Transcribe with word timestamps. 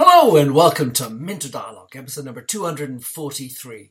Hello 0.00 0.36
and 0.36 0.54
welcome 0.54 0.92
to 0.92 1.10
Minter 1.10 1.48
Dialogue, 1.48 1.96
episode 1.96 2.24
number 2.24 2.40
243. 2.40 3.90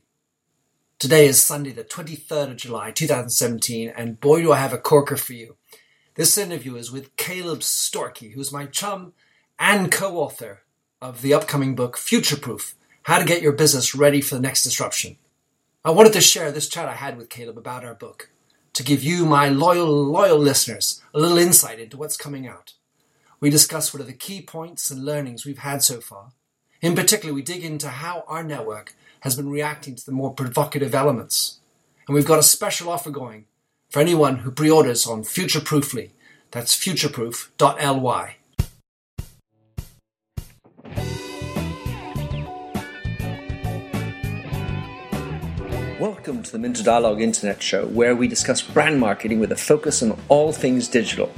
Today 0.98 1.26
is 1.26 1.42
Sunday, 1.42 1.70
the 1.70 1.84
23rd 1.84 2.52
of 2.52 2.56
July, 2.56 2.92
2017, 2.92 3.92
and 3.94 4.18
boy 4.18 4.40
do 4.40 4.50
I 4.50 4.56
have 4.56 4.72
a 4.72 4.78
corker 4.78 5.18
for 5.18 5.34
you. 5.34 5.56
This 6.14 6.38
interview 6.38 6.76
is 6.76 6.90
with 6.90 7.14
Caleb 7.16 7.58
Storkey, 7.58 8.32
who's 8.32 8.50
my 8.50 8.64
chum 8.64 9.12
and 9.58 9.92
co-author 9.92 10.62
of 11.02 11.20
the 11.20 11.34
upcoming 11.34 11.74
book 11.74 11.98
Future 11.98 12.38
Proof, 12.38 12.74
How 13.02 13.18
to 13.18 13.26
Get 13.26 13.42
Your 13.42 13.52
Business 13.52 13.94
Ready 13.94 14.22
for 14.22 14.36
the 14.36 14.40
Next 14.40 14.62
Disruption. 14.62 15.18
I 15.84 15.90
wanted 15.90 16.14
to 16.14 16.22
share 16.22 16.50
this 16.50 16.70
chat 16.70 16.88
I 16.88 16.94
had 16.94 17.18
with 17.18 17.28
Caleb 17.28 17.58
about 17.58 17.84
our 17.84 17.94
book, 17.94 18.30
to 18.72 18.82
give 18.82 19.04
you, 19.04 19.26
my 19.26 19.50
loyal, 19.50 19.92
loyal 20.06 20.38
listeners, 20.38 21.02
a 21.12 21.18
little 21.18 21.36
insight 21.36 21.78
into 21.78 21.98
what's 21.98 22.16
coming 22.16 22.48
out. 22.48 22.72
We 23.40 23.50
discuss 23.50 23.94
what 23.94 24.00
are 24.00 24.06
the 24.06 24.14
key 24.14 24.42
points 24.42 24.90
and 24.90 25.04
learnings 25.04 25.46
we've 25.46 25.58
had 25.58 25.84
so 25.84 26.00
far. 26.00 26.32
In 26.80 26.96
particular, 26.96 27.32
we 27.32 27.42
dig 27.42 27.64
into 27.64 27.88
how 27.88 28.24
our 28.26 28.42
network 28.42 28.94
has 29.20 29.36
been 29.36 29.48
reacting 29.48 29.94
to 29.94 30.04
the 30.04 30.10
more 30.10 30.34
provocative 30.34 30.92
elements. 30.92 31.60
And 32.08 32.16
we've 32.16 32.26
got 32.26 32.40
a 32.40 32.42
special 32.42 32.90
offer 32.90 33.10
going 33.10 33.44
for 33.90 34.00
anyone 34.00 34.38
who 34.38 34.50
pre-orders 34.50 35.06
on 35.06 35.22
Futureproofly. 35.22 36.10
That's 36.50 36.76
futureproof.ly. 36.76 38.34
Welcome 46.00 46.42
to 46.42 46.50
the 46.50 46.58
Minter 46.58 46.82
Dialogue 46.82 47.20
Internet 47.20 47.62
Show, 47.62 47.86
where 47.86 48.16
we 48.16 48.26
discuss 48.26 48.62
brand 48.62 48.98
marketing 48.98 49.38
with 49.38 49.52
a 49.52 49.56
focus 49.56 50.02
on 50.02 50.18
all 50.28 50.52
things 50.52 50.88
digital. 50.88 51.32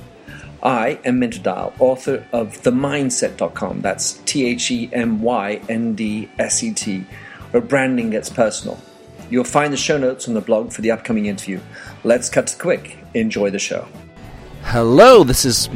I 0.62 0.98
am 1.04 1.18
Minter 1.18 1.40
Dial, 1.40 1.72
author 1.78 2.26
of 2.32 2.60
TheMyndset.com. 2.62 3.80
That's 3.80 4.14
T 4.26 4.46
H 4.46 4.70
E 4.70 4.90
M 4.92 5.22
Y 5.22 5.60
N 5.68 5.94
D 5.94 6.28
S 6.38 6.62
E 6.62 6.72
T, 6.72 7.06
where 7.50 7.62
branding 7.62 8.10
gets 8.10 8.28
personal. 8.28 8.78
You'll 9.30 9.44
find 9.44 9.72
the 9.72 9.78
show 9.78 9.96
notes 9.96 10.28
on 10.28 10.34
the 10.34 10.40
blog 10.40 10.72
for 10.72 10.82
the 10.82 10.90
upcoming 10.90 11.26
interview. 11.26 11.60
Let's 12.04 12.28
cut 12.28 12.48
to 12.48 12.58
quick. 12.58 12.98
Enjoy 13.14 13.50
the 13.50 13.58
show. 13.58 13.88
Hello, 14.64 15.24
this 15.24 15.44
is 15.44 15.70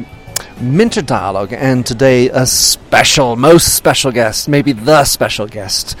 Minter 0.61 1.01
Dialogue, 1.01 1.53
and 1.53 1.85
today 1.85 2.29
a 2.29 2.45
special, 2.45 3.35
most 3.35 3.75
special 3.75 4.11
guest, 4.11 4.47
maybe 4.47 4.71
the 4.71 5.03
special 5.03 5.47
guest, 5.47 5.97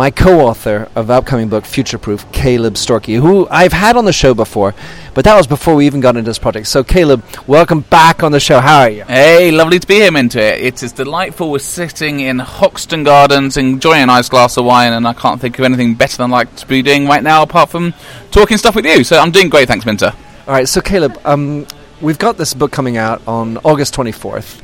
my 0.00 0.10
co-author 0.10 0.88
of 0.96 1.08
the 1.08 1.12
upcoming 1.12 1.50
book 1.50 1.66
Future 1.66 1.98
Proof, 1.98 2.24
Caleb 2.32 2.72
Storkey, 2.72 3.20
who 3.20 3.46
I've 3.50 3.74
had 3.74 3.98
on 3.98 4.06
the 4.06 4.14
show 4.14 4.32
before, 4.32 4.74
but 5.12 5.26
that 5.26 5.36
was 5.36 5.46
before 5.46 5.74
we 5.74 5.84
even 5.84 6.00
got 6.00 6.16
into 6.16 6.26
this 6.26 6.38
project. 6.38 6.68
So, 6.68 6.82
Caleb, 6.82 7.22
welcome 7.46 7.82
back 7.82 8.22
on 8.22 8.32
the 8.32 8.40
show. 8.40 8.60
How 8.60 8.80
are 8.80 8.88
you? 8.88 9.04
Hey, 9.04 9.50
lovely 9.50 9.78
to 9.78 9.86
be 9.86 9.96
here, 9.96 10.10
Minter. 10.10 10.38
It 10.38 10.82
is 10.82 10.92
delightful. 10.92 11.50
We're 11.50 11.58
sitting 11.58 12.20
in 12.20 12.38
Hoxton 12.38 13.04
Gardens, 13.04 13.58
enjoying 13.58 14.04
a 14.04 14.06
nice 14.06 14.30
glass 14.30 14.56
of 14.56 14.64
wine, 14.64 14.94
and 14.94 15.06
I 15.06 15.12
can't 15.12 15.38
think 15.38 15.58
of 15.58 15.66
anything 15.66 15.96
better 15.96 16.16
than 16.16 16.32
I 16.32 16.36
like 16.36 16.56
to 16.56 16.66
be 16.66 16.80
doing 16.80 17.06
right 17.06 17.22
now, 17.22 17.42
apart 17.42 17.68
from 17.68 17.92
talking 18.30 18.56
stuff 18.56 18.76
with 18.76 18.86
you. 18.86 19.04
So 19.04 19.18
I'm 19.18 19.32
doing 19.32 19.50
great, 19.50 19.68
thanks, 19.68 19.84
Minter. 19.84 20.14
All 20.46 20.54
right, 20.54 20.66
so 20.66 20.80
Caleb, 20.80 21.20
um, 21.26 21.66
we've 22.00 22.18
got 22.18 22.38
this 22.38 22.54
book 22.54 22.72
coming 22.72 22.96
out 22.96 23.20
on 23.28 23.58
August 23.58 23.92
24th 23.96 24.62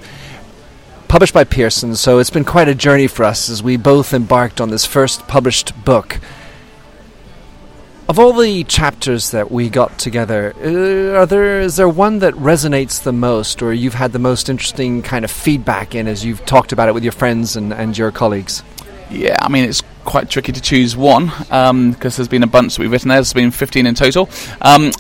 published 1.08 1.34
by 1.34 1.44
Pearson, 1.44 1.94
so 1.96 2.18
it's 2.18 2.30
been 2.30 2.44
quite 2.44 2.68
a 2.68 2.74
journey 2.74 3.06
for 3.06 3.24
us 3.24 3.48
as 3.48 3.62
we 3.62 3.76
both 3.76 4.12
embarked 4.12 4.60
on 4.60 4.70
this 4.70 4.84
first 4.84 5.26
published 5.26 5.84
book. 5.84 6.18
Of 8.08 8.18
all 8.18 8.32
the 8.32 8.62
chapters 8.64 9.30
that 9.32 9.50
we 9.50 9.68
got 9.68 9.98
together, 9.98 10.54
uh, 10.56 11.18
are 11.18 11.26
there 11.26 11.60
is 11.60 11.76
there 11.76 11.88
one 11.88 12.20
that 12.20 12.34
resonates 12.34 13.02
the 13.02 13.12
most, 13.12 13.62
or 13.62 13.72
you've 13.72 13.94
had 13.94 14.12
the 14.12 14.18
most 14.18 14.48
interesting 14.48 15.02
kind 15.02 15.24
of 15.24 15.30
feedback 15.30 15.94
in 15.94 16.06
as 16.06 16.24
you've 16.24 16.44
talked 16.46 16.72
about 16.72 16.88
it 16.88 16.94
with 16.94 17.02
your 17.02 17.12
friends 17.12 17.56
and, 17.56 17.72
and 17.72 17.98
your 17.98 18.12
colleagues? 18.12 18.62
Yeah, 19.10 19.36
I 19.40 19.48
mean 19.48 19.64
it's 19.64 19.82
quite 20.04 20.30
tricky 20.30 20.52
to 20.52 20.60
choose 20.60 20.96
one 20.96 21.26
because 21.26 21.70
um, 21.70 21.96
there's 21.98 22.28
been 22.28 22.44
a 22.44 22.48
bunch 22.48 22.76
that 22.76 22.82
we've 22.82 22.92
written. 22.92 23.08
There. 23.08 23.16
There's 23.16 23.32
been 23.32 23.50
15 23.50 23.86
in 23.86 23.94
total. 23.94 24.30
Um, 24.60 24.92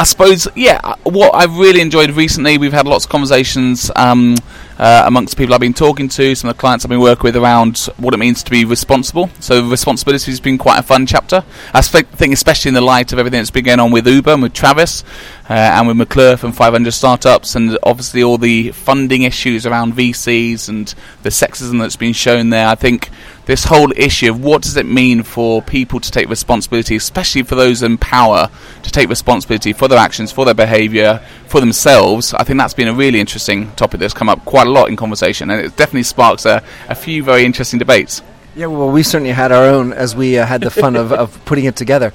I 0.00 0.04
suppose, 0.04 0.46
yeah, 0.54 0.94
what 1.02 1.34
I've 1.34 1.56
really 1.56 1.80
enjoyed 1.80 2.10
recently, 2.10 2.56
we've 2.56 2.72
had 2.72 2.86
lots 2.86 3.04
of 3.04 3.10
conversations 3.10 3.90
um, 3.96 4.36
uh, 4.78 5.02
amongst 5.06 5.36
people 5.36 5.54
I've 5.54 5.60
been 5.60 5.74
talking 5.74 6.08
to, 6.08 6.34
some 6.34 6.48
of 6.48 6.56
the 6.56 6.60
clients 6.60 6.84
I've 6.84 6.88
been 6.88 7.00
working 7.00 7.24
with 7.24 7.36
around 7.36 7.78
what 7.96 8.14
it 8.14 8.18
means 8.18 8.42
to 8.44 8.50
be 8.50 8.64
responsible. 8.64 9.30
So, 9.40 9.68
responsibility 9.68 10.30
has 10.30 10.40
been 10.40 10.58
quite 10.58 10.78
a 10.78 10.82
fun 10.82 11.06
chapter. 11.06 11.44
I 11.74 11.82
think, 11.82 12.32
especially 12.32 12.68
in 12.68 12.74
the 12.74 12.80
light 12.80 13.12
of 13.12 13.18
everything 13.18 13.40
that's 13.40 13.50
been 13.50 13.64
going 13.64 13.80
on 13.80 13.90
with 13.90 14.06
Uber 14.06 14.32
and 14.32 14.42
with 14.42 14.54
Travis 14.54 15.02
uh, 15.48 15.52
and 15.52 15.88
with 15.88 15.96
McClure 15.96 16.36
from 16.36 16.52
500 16.52 16.90
Startups, 16.90 17.54
and 17.54 17.78
obviously 17.82 18.22
all 18.22 18.36
the 18.36 18.72
funding 18.72 19.22
issues 19.22 19.64
around 19.64 19.94
VCs 19.94 20.68
and 20.68 20.94
the 21.22 21.30
sexism 21.30 21.78
that's 21.78 21.96
been 21.96 22.12
shown 22.12 22.50
there. 22.50 22.68
I 22.68 22.74
think 22.74 23.08
this 23.46 23.64
whole 23.64 23.90
issue 23.96 24.30
of 24.30 24.44
what 24.44 24.60
does 24.60 24.76
it 24.76 24.84
mean 24.84 25.22
for 25.22 25.62
people 25.62 26.00
to 26.00 26.10
take 26.10 26.28
responsibility, 26.28 26.96
especially 26.96 27.42
for 27.44 27.54
those 27.54 27.82
in 27.82 27.96
power, 27.96 28.50
to 28.82 28.90
take 28.90 29.08
responsibility 29.08 29.72
for 29.72 29.88
their 29.88 29.98
actions, 29.98 30.30
for 30.30 30.44
their 30.44 30.52
behaviour, 30.52 31.22
for 31.46 31.60
themselves. 31.60 32.34
I 32.34 32.44
think 32.44 32.58
that's 32.58 32.74
been 32.74 32.88
a 32.88 32.94
really 32.94 33.18
interesting 33.18 33.70
topic 33.72 34.00
that's 34.00 34.12
come 34.12 34.28
up 34.28 34.44
quite 34.44 34.66
a 34.66 34.70
lot 34.70 34.90
in 34.90 34.96
conversation, 34.96 35.50
and 35.50 35.64
it 35.64 35.76
definitely 35.76 36.02
sparks 36.02 36.44
a, 36.44 36.62
a 36.90 36.94
few 36.94 37.22
very 37.22 37.46
interesting 37.46 37.78
debates. 37.78 38.20
Yeah, 38.54 38.66
well, 38.66 38.90
we 38.90 39.02
certainly 39.02 39.32
had 39.32 39.52
our 39.52 39.64
own 39.64 39.92
as 39.92 40.16
we 40.16 40.36
uh, 40.36 40.44
had 40.44 40.60
the 40.60 40.70
fun 40.70 40.96
of, 40.96 41.12
of 41.12 41.42
putting 41.44 41.64
it 41.64 41.76
together. 41.76 42.12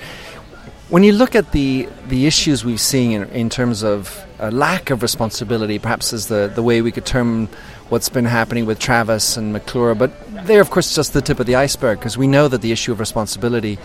When 0.93 1.01
you 1.01 1.13
look 1.13 1.33
at 1.33 1.53
the 1.53 1.89
the 2.07 2.27
issues 2.27 2.63
we've 2.63 2.79
seen 2.79 3.13
in, 3.13 3.29
in 3.29 3.49
terms 3.49 3.81
of 3.81 4.23
a 4.37 4.51
lack 4.51 4.91
of 4.91 5.01
responsibility, 5.01 5.79
perhaps 5.79 6.13
is 6.13 6.27
the, 6.27 6.51
the 6.53 6.61
way 6.61 6.83
we 6.83 6.91
could 6.91 7.03
term 7.03 7.47
what's 7.89 8.09
been 8.09 8.25
happening 8.25 8.67
with 8.67 8.77
Travis 8.77 9.35
and 9.35 9.51
McClure, 9.51 9.95
but 9.95 10.11
they're 10.45 10.61
of 10.61 10.69
course 10.69 10.93
just 10.93 11.13
the 11.13 11.21
tip 11.23 11.39
of 11.39 11.47
the 11.47 11.55
iceberg 11.55 11.97
because 11.97 12.15
we 12.15 12.27
know 12.27 12.47
that 12.47 12.61
the 12.61 12.71
issue 12.71 12.91
of 12.91 12.99
responsibility 12.99 13.79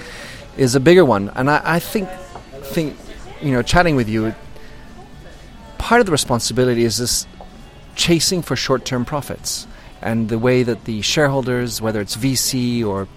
is 0.59 0.75
a 0.75 0.81
bigger 0.81 1.03
one. 1.03 1.31
And 1.35 1.49
I, 1.49 1.63
I 1.65 1.79
think 1.79 2.11
think 2.61 2.95
you 3.41 3.53
know, 3.53 3.63
chatting 3.63 3.97
with 3.97 4.11
you, 4.11 4.35
part 5.79 6.01
of 6.01 6.05
the 6.07 6.13
responsibility 6.13 6.85
is 6.85 6.99
this 6.99 7.27
chasing 7.97 8.43
for 8.43 8.55
short 8.55 8.85
term 8.85 9.07
profits 9.07 9.67
and 10.03 10.29
the 10.29 10.39
way 10.39 10.63
that 10.63 10.85
the 10.85 11.01
shareholders, 11.01 11.81
whether 11.81 12.03
it's 12.03 12.19
VC 12.19 12.85
or 12.85 13.09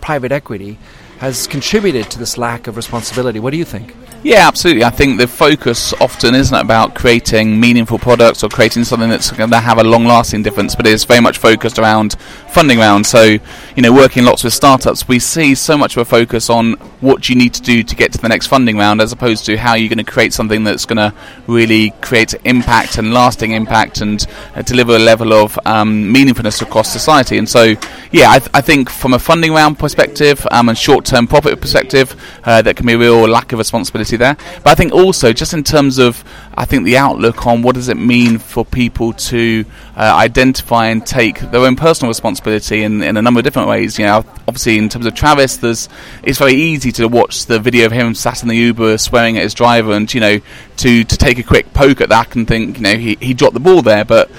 private 0.00 0.32
equity, 0.32 0.78
has 1.18 1.46
contributed 1.46 2.10
to 2.10 2.18
this 2.18 2.36
lack 2.36 2.66
of 2.66 2.76
responsibility. 2.76 3.40
What 3.40 3.50
do 3.50 3.56
you 3.56 3.64
think? 3.64 3.94
Yeah, 4.24 4.48
absolutely. 4.48 4.84
I 4.84 4.90
think 4.90 5.18
the 5.18 5.28
focus 5.28 5.92
often 6.00 6.34
isn't 6.34 6.56
about 6.56 6.94
creating 6.94 7.60
meaningful 7.60 7.98
products 7.98 8.42
or 8.42 8.48
creating 8.48 8.84
something 8.84 9.10
that's 9.10 9.30
going 9.30 9.50
to 9.50 9.60
have 9.60 9.76
a 9.76 9.84
long-lasting 9.84 10.42
difference, 10.42 10.74
but 10.74 10.86
it's 10.86 11.04
very 11.04 11.20
much 11.20 11.36
focused 11.36 11.78
around 11.78 12.14
funding 12.48 12.78
rounds. 12.78 13.10
So, 13.10 13.22
you 13.22 13.82
know, 13.82 13.92
working 13.92 14.24
lots 14.24 14.42
with 14.42 14.54
startups, 14.54 15.06
we 15.06 15.18
see 15.18 15.54
so 15.54 15.76
much 15.76 15.94
of 15.94 16.00
a 16.00 16.04
focus 16.06 16.48
on 16.48 16.72
what 17.02 17.28
you 17.28 17.36
need 17.36 17.52
to 17.52 17.60
do 17.60 17.82
to 17.82 17.94
get 17.94 18.12
to 18.12 18.18
the 18.18 18.28
next 18.30 18.46
funding 18.46 18.78
round, 18.78 19.02
as 19.02 19.12
opposed 19.12 19.44
to 19.44 19.58
how 19.58 19.74
you're 19.74 19.90
going 19.90 20.02
to 20.02 20.10
create 20.10 20.32
something 20.32 20.64
that's 20.64 20.86
going 20.86 20.96
to 20.96 21.12
really 21.46 21.90
create 22.00 22.32
impact 22.44 22.96
and 22.96 23.12
lasting 23.12 23.50
impact 23.52 24.00
and 24.00 24.26
uh, 24.54 24.62
deliver 24.62 24.96
a 24.96 24.98
level 24.98 25.34
of 25.34 25.58
um, 25.66 26.14
meaningfulness 26.14 26.62
across 26.62 26.90
society. 26.90 27.36
And 27.36 27.46
so, 27.46 27.74
yeah, 28.10 28.30
I, 28.30 28.38
th- 28.38 28.50
I 28.54 28.62
think 28.62 28.88
from 28.88 29.12
a 29.12 29.18
funding 29.18 29.52
round 29.52 29.78
perspective 29.78 30.46
um, 30.50 30.70
and 30.70 30.78
short-term 31.04 31.26
profit 31.26 31.60
perspective, 31.60 32.16
uh, 32.44 32.62
there 32.62 32.74
can 32.74 32.86
be 32.86 32.94
a 32.94 32.98
real 32.98 33.28
lack 33.28 33.52
of 33.52 33.58
responsibility 33.58 34.16
there. 34.16 34.36
But 34.62 34.70
I 34.70 34.74
think 34.74 34.92
also, 34.92 35.32
just 35.32 35.52
in 35.52 35.62
terms 35.62 35.98
of, 35.98 36.24
I 36.54 36.64
think 36.64 36.84
the 36.84 36.96
outlook 36.96 37.46
on 37.46 37.62
what 37.62 37.74
does 37.74 37.88
it 37.88 37.96
mean 37.96 38.38
for 38.38 38.64
people 38.64 39.12
to 39.12 39.64
uh, 39.96 40.14
identify 40.16 40.86
and 40.86 41.04
take 41.06 41.40
their 41.50 41.60
own 41.60 41.76
personal 41.76 42.08
responsibility 42.08 42.82
in, 42.82 43.02
in 43.02 43.16
a 43.16 43.22
number 43.22 43.40
of 43.40 43.44
different 43.44 43.68
ways. 43.68 43.98
You 43.98 44.06
know, 44.06 44.24
obviously 44.48 44.78
in 44.78 44.88
terms 44.88 45.06
of 45.06 45.14
Travis, 45.14 45.58
there's 45.58 45.88
it's 46.22 46.38
very 46.38 46.54
easy 46.54 46.92
to 46.92 47.06
watch 47.06 47.46
the 47.46 47.58
video 47.58 47.86
of 47.86 47.92
him 47.92 48.14
sat 48.14 48.42
in 48.42 48.48
the 48.48 48.56
Uber 48.56 48.98
swearing 48.98 49.36
at 49.36 49.42
his 49.42 49.54
driver, 49.54 49.92
and 49.92 50.12
you 50.12 50.20
know, 50.20 50.40
to 50.78 51.04
to 51.04 51.16
take 51.16 51.38
a 51.38 51.42
quick 51.42 51.72
poke 51.74 52.00
at 52.00 52.08
that 52.08 52.34
and 52.34 52.48
think, 52.48 52.76
you 52.78 52.82
know, 52.82 52.96
he 52.96 53.16
he 53.20 53.34
dropped 53.34 53.54
the 53.54 53.60
ball 53.60 53.82
there, 53.82 54.04
but 54.04 54.30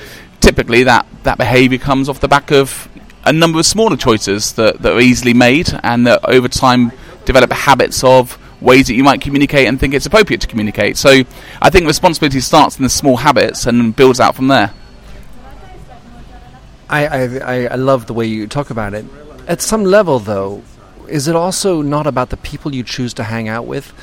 typically 0.41 0.83
that 0.83 1.05
that 1.23 1.37
behaviour 1.37 1.79
comes 1.79 2.09
off 2.09 2.19
the 2.19 2.27
back 2.27 2.51
of 2.51 2.89
a 3.25 3.33
number 3.33 3.59
of 3.59 3.65
smaller 3.65 3.97
choices 3.97 4.53
that, 4.53 4.81
that 4.81 4.93
are 4.93 4.99
easily 4.99 5.33
made 5.33 5.69
and 5.83 6.05
that 6.07 6.23
over 6.25 6.47
time 6.47 6.91
develop 7.25 7.51
habits 7.51 8.03
of 8.03 8.37
ways 8.61 8.87
that 8.87 8.93
you 8.93 9.03
might 9.03 9.21
communicate 9.21 9.67
and 9.67 9.79
think 9.79 9.93
it's 9.93 10.05
appropriate 10.05 10.41
to 10.41 10.47
communicate. 10.47 10.97
So 10.97 11.23
I 11.61 11.69
think 11.69 11.87
responsibility 11.87 12.39
starts 12.39 12.77
in 12.77 12.83
the 12.83 12.89
small 12.89 13.17
habits 13.17 13.65
and 13.65 13.95
builds 13.95 14.19
out 14.19 14.35
from 14.35 14.47
there. 14.47 14.73
I, 16.89 17.07
I, 17.07 17.65
I 17.65 17.75
love 17.75 18.05
the 18.05 18.13
way 18.13 18.25
you 18.25 18.47
talk 18.47 18.69
about 18.69 18.93
it. 18.93 19.05
At 19.47 19.61
some 19.61 19.83
level, 19.83 20.19
though, 20.19 20.63
is 21.07 21.27
it 21.27 21.35
also 21.35 21.81
not 21.81 22.07
about 22.07 22.29
the 22.29 22.37
people 22.37 22.73
you 22.73 22.83
choose 22.83 23.13
to 23.15 23.23
hang 23.23 23.47
out 23.47 23.65
with 23.65 23.93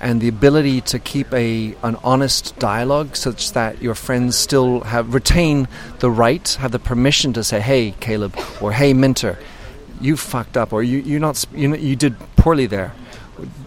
and 0.00 0.20
the 0.20 0.28
ability 0.28 0.80
to 0.82 0.98
keep 0.98 1.32
a 1.32 1.74
an 1.82 1.96
honest 2.04 2.58
dialogue 2.58 3.16
such 3.16 3.52
that 3.52 3.82
your 3.82 3.94
friends 3.94 4.36
still 4.36 4.80
have 4.80 5.14
retain 5.14 5.68
the 5.98 6.10
right, 6.10 6.48
have 6.60 6.72
the 6.72 6.78
permission 6.78 7.32
to 7.32 7.44
say, 7.44 7.60
"Hey, 7.60 7.94
Caleb," 8.00 8.36
or 8.60 8.72
"Hey, 8.72 8.92
Minter, 8.92 9.38
you 10.00 10.16
fucked 10.16 10.56
up," 10.56 10.72
or 10.72 10.82
"You 10.82 10.98
you're 10.98 11.20
not 11.20 11.44
you 11.54 11.74
you 11.76 11.96
did 11.96 12.16
poorly 12.36 12.66
there." 12.66 12.92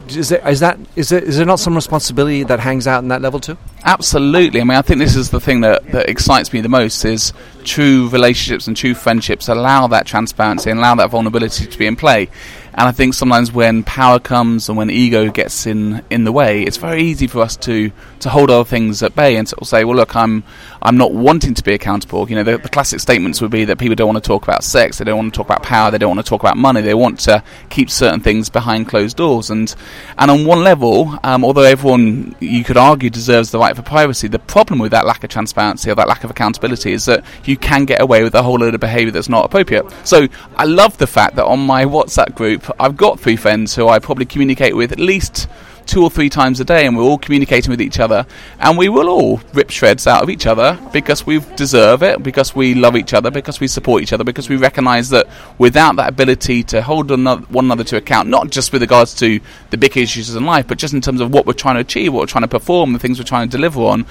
is, 0.09 0.29
there, 0.29 0.47
is 0.47 0.59
that 0.59 0.77
is 0.95 1.09
there, 1.09 1.19
is 1.19 1.37
there 1.37 1.45
not 1.45 1.59
some 1.59 1.75
responsibility 1.75 2.43
that 2.43 2.59
hangs 2.59 2.87
out 2.87 3.03
in 3.03 3.09
that 3.09 3.21
level 3.21 3.39
too? 3.39 3.57
Absolutely. 3.83 4.61
I 4.61 4.63
mean, 4.63 4.77
I 4.77 4.81
think 4.83 4.99
this 4.99 5.15
is 5.15 5.31
the 5.31 5.39
thing 5.39 5.61
that, 5.61 5.91
that 5.91 6.07
excites 6.07 6.53
me 6.53 6.61
the 6.61 6.69
most 6.69 7.03
is 7.03 7.33
true 7.63 8.09
relationships 8.09 8.67
and 8.67 8.75
true 8.75 8.93
friendships 8.93 9.47
allow 9.47 9.87
that 9.87 10.05
transparency 10.05 10.69
and 10.69 10.79
allow 10.79 10.95
that 10.95 11.09
vulnerability 11.09 11.65
to 11.65 11.77
be 11.77 11.87
in 11.87 11.95
play. 11.95 12.29
And 12.73 12.87
I 12.87 12.93
think 12.93 13.13
sometimes 13.13 13.51
when 13.51 13.83
power 13.83 14.17
comes 14.17 14.69
and 14.69 14.77
when 14.77 14.89
ego 14.89 15.29
gets 15.29 15.65
in, 15.65 16.03
in 16.09 16.23
the 16.23 16.31
way, 16.31 16.63
it's 16.63 16.77
very 16.77 17.03
easy 17.03 17.27
for 17.27 17.41
us 17.41 17.57
to, 17.57 17.91
to 18.21 18.29
hold 18.29 18.49
other 18.49 18.63
things 18.63 19.03
at 19.03 19.13
bay 19.13 19.35
and 19.35 19.51
of 19.57 19.67
say, 19.67 19.83
well, 19.83 19.97
look, 19.97 20.15
I'm 20.15 20.43
I'm 20.81 20.97
not 20.97 21.13
wanting 21.13 21.53
to 21.53 21.63
be 21.63 21.73
accountable. 21.73 22.29
You 22.29 22.37
know, 22.37 22.43
the, 22.43 22.57
the 22.57 22.69
classic 22.69 23.01
statements 23.01 23.41
would 23.41 23.51
be 23.51 23.65
that 23.65 23.77
people 23.77 23.95
don't 23.95 24.07
want 24.07 24.23
to 24.23 24.27
talk 24.27 24.43
about 24.43 24.63
sex, 24.63 24.97
they 24.97 25.03
don't 25.03 25.17
want 25.17 25.33
to 25.33 25.37
talk 25.37 25.47
about 25.47 25.63
power, 25.63 25.91
they 25.91 25.97
don't 25.97 26.15
want 26.15 26.25
to 26.25 26.29
talk 26.29 26.41
about 26.41 26.57
money. 26.57 26.81
They 26.81 26.93
want 26.93 27.19
to 27.21 27.43
keep 27.69 27.89
certain 27.89 28.21
things 28.21 28.49
behind 28.49 28.87
closed 28.87 29.17
doors. 29.17 29.49
And 29.49 29.73
and 30.17 30.31
on 30.31 30.45
one 30.45 30.63
level, 30.63 31.19
um, 31.23 31.43
although 31.43 31.63
everyone 31.63 32.35
you 32.39 32.63
could 32.63 32.77
argue 32.77 33.09
deserves 33.09 33.51
the 33.51 33.59
right 33.59 33.70
for 33.75 33.81
privacy, 33.81 34.27
the 34.27 34.39
problem 34.39 34.79
with 34.79 34.91
that 34.91 35.05
lack 35.05 35.23
of 35.23 35.29
transparency 35.29 35.89
or 35.89 35.95
that 35.95 36.07
lack 36.07 36.23
of 36.23 36.31
accountability 36.31 36.93
is 36.93 37.05
that 37.05 37.23
you 37.45 37.57
can 37.57 37.85
get 37.85 38.01
away 38.01 38.23
with 38.23 38.33
a 38.35 38.43
whole 38.43 38.59
load 38.59 38.73
of 38.73 38.79
behaviour 38.79 39.11
that's 39.11 39.29
not 39.29 39.45
appropriate. 39.45 39.85
So 40.05 40.27
I 40.55 40.65
love 40.65 40.97
the 40.97 41.07
fact 41.07 41.35
that 41.35 41.45
on 41.45 41.59
my 41.59 41.85
WhatsApp 41.85 42.35
group, 42.35 42.69
I've 42.79 42.97
got 42.97 43.19
three 43.19 43.35
friends 43.35 43.75
who 43.75 43.87
I 43.87 43.99
probably 43.99 44.25
communicate 44.25 44.75
with 44.75 44.91
at 44.91 44.99
least 44.99 45.47
two 45.85 46.03
or 46.03 46.09
three 46.09 46.29
times 46.29 46.59
a 46.59 46.65
day 46.65 46.85
and 46.85 46.95
we're 46.95 47.03
all 47.03 47.17
communicating 47.17 47.69
with 47.69 47.81
each 47.81 47.99
other. 47.99 48.25
And 48.59 48.77
we 48.77 48.89
will 48.89 49.09
all 49.09 49.41
rip 49.53 49.69
shreds 49.69 50.07
out 50.07 50.23
of 50.23 50.29
each 50.29 50.45
other 50.45 50.79
because 50.93 51.25
we 51.25 51.39
deserve 51.55 52.03
it, 52.03 52.23
because 52.23 52.55
we 52.55 52.73
love 52.73 52.95
each 52.95 53.13
other, 53.13 53.31
because 53.31 53.59
we 53.59 53.67
support 53.67 54.03
each 54.03 54.13
other, 54.13 54.23
because 54.23 54.49
we 54.49 54.55
recognise 54.55 55.09
that 55.09 55.27
without 55.57 55.95
that 55.97 56.09
ability 56.09 56.63
to 56.63 56.81
hold 56.81 57.11
another, 57.11 57.41
one 57.47 57.65
another 57.65 57.83
to 57.83 57.97
account, 57.97 58.29
not 58.29 58.49
just 58.49 58.71
with 58.73 58.81
regards 58.81 59.15
to 59.15 59.39
the 59.69 59.77
big 59.77 59.97
issues 59.97 60.33
in 60.35 60.45
life, 60.45 60.67
but 60.67 60.77
just 60.77 60.93
in 60.93 61.01
terms 61.01 61.21
of 61.21 61.31
what 61.31 61.45
we're 61.45 61.53
trying 61.53 61.75
to 61.75 61.81
achieve, 61.81 62.13
what 62.13 62.21
we're 62.21 62.25
trying 62.25 62.43
to 62.43 62.47
perform, 62.47 62.93
the 62.93 62.99
things 62.99 63.19
we're 63.19 63.25
trying 63.25 63.49
to 63.49 63.57
deliver 63.57 63.81
on, 63.81 64.05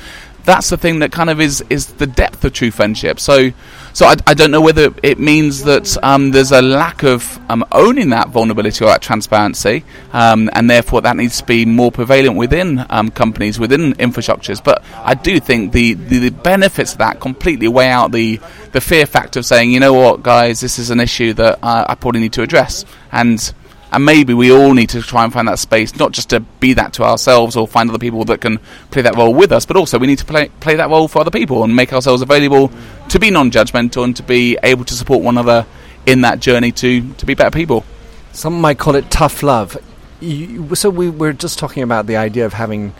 that's 0.50 0.68
the 0.68 0.76
thing 0.76 0.98
that 0.98 1.12
kind 1.12 1.30
of 1.30 1.40
is 1.40 1.64
is 1.70 1.86
the 1.94 2.06
depth 2.06 2.44
of 2.44 2.52
true 2.52 2.70
friendship. 2.70 3.20
So, 3.20 3.50
so 3.92 4.06
I, 4.06 4.16
I 4.26 4.34
don't 4.34 4.50
know 4.50 4.60
whether 4.60 4.92
it 5.02 5.18
means 5.18 5.62
that 5.64 5.96
um, 6.02 6.32
there's 6.32 6.52
a 6.52 6.60
lack 6.60 7.02
of 7.04 7.38
um, 7.48 7.64
owning 7.72 8.10
that 8.10 8.28
vulnerability 8.30 8.84
or 8.84 8.88
that 8.88 9.02
transparency, 9.02 9.84
um, 10.12 10.50
and 10.52 10.68
therefore 10.68 11.00
that 11.02 11.16
needs 11.16 11.38
to 11.38 11.44
be 11.44 11.64
more 11.64 11.92
prevalent 11.92 12.36
within 12.36 12.84
um, 12.90 13.10
companies, 13.10 13.58
within 13.58 13.94
infrastructures. 13.94 14.62
But 14.62 14.82
I 14.94 15.14
do 15.14 15.38
think 15.40 15.72
the, 15.72 15.94
the, 15.94 16.18
the 16.18 16.30
benefits 16.30 16.92
of 16.92 16.98
that 16.98 17.20
completely 17.20 17.68
weigh 17.68 17.90
out 17.90 18.12
the 18.12 18.40
the 18.72 18.80
fear 18.80 19.06
factor 19.06 19.40
of 19.40 19.46
saying, 19.46 19.70
you 19.70 19.80
know 19.80 19.92
what, 19.92 20.22
guys, 20.22 20.60
this 20.60 20.78
is 20.78 20.90
an 20.90 21.00
issue 21.00 21.32
that 21.34 21.58
uh, 21.62 21.86
I 21.88 21.94
probably 21.94 22.20
need 22.20 22.32
to 22.34 22.42
address, 22.42 22.84
and 23.12 23.52
and 23.92 24.04
maybe 24.04 24.34
we 24.34 24.52
all 24.52 24.72
need 24.72 24.88
to 24.90 25.02
try 25.02 25.24
and 25.24 25.32
find 25.32 25.48
that 25.48 25.58
space, 25.58 25.96
not 25.96 26.12
just 26.12 26.30
to 26.30 26.40
be 26.40 26.74
that 26.74 26.92
to 26.94 27.02
ourselves 27.02 27.56
or 27.56 27.66
find 27.66 27.90
other 27.90 27.98
people 27.98 28.24
that 28.26 28.40
can 28.40 28.58
play 28.90 29.02
that 29.02 29.16
role 29.16 29.34
with 29.34 29.52
us, 29.52 29.66
but 29.66 29.76
also 29.76 29.98
we 29.98 30.06
need 30.06 30.18
to 30.18 30.24
play 30.24 30.48
play 30.60 30.76
that 30.76 30.88
role 30.88 31.08
for 31.08 31.20
other 31.20 31.30
people 31.30 31.64
and 31.64 31.74
make 31.74 31.92
ourselves 31.92 32.22
available 32.22 32.70
to 33.08 33.18
be 33.18 33.30
non-judgmental 33.30 34.04
and 34.04 34.16
to 34.16 34.22
be 34.22 34.56
able 34.62 34.84
to 34.84 34.94
support 34.94 35.22
one 35.22 35.36
another 35.36 35.66
in 36.06 36.20
that 36.20 36.40
journey 36.40 36.72
to 36.72 37.12
to 37.14 37.26
be 37.26 37.34
better 37.34 37.50
people. 37.50 37.84
Some 38.32 38.60
might 38.60 38.78
call 38.78 38.94
it 38.94 39.10
tough 39.10 39.42
love. 39.42 39.76
You, 40.20 40.74
so 40.74 40.90
we 40.90 41.10
were 41.10 41.32
just 41.32 41.58
talking 41.58 41.82
about 41.82 42.06
the 42.06 42.16
idea 42.16 42.46
of 42.46 42.52
having, 42.52 42.94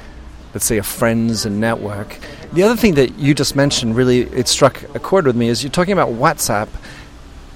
let's 0.54 0.64
say, 0.64 0.78
a 0.78 0.82
friends 0.82 1.44
and 1.44 1.60
network. 1.60 2.18
The 2.52 2.64
other 2.64 2.76
thing 2.76 2.94
that 2.94 3.16
you 3.18 3.34
just 3.34 3.54
mentioned 3.54 3.94
really 3.94 4.22
it 4.22 4.48
struck 4.48 4.82
a 4.94 4.98
chord 4.98 5.26
with 5.26 5.36
me 5.36 5.48
is 5.48 5.62
you're 5.62 5.70
talking 5.70 5.92
about 5.92 6.08
WhatsApp 6.08 6.68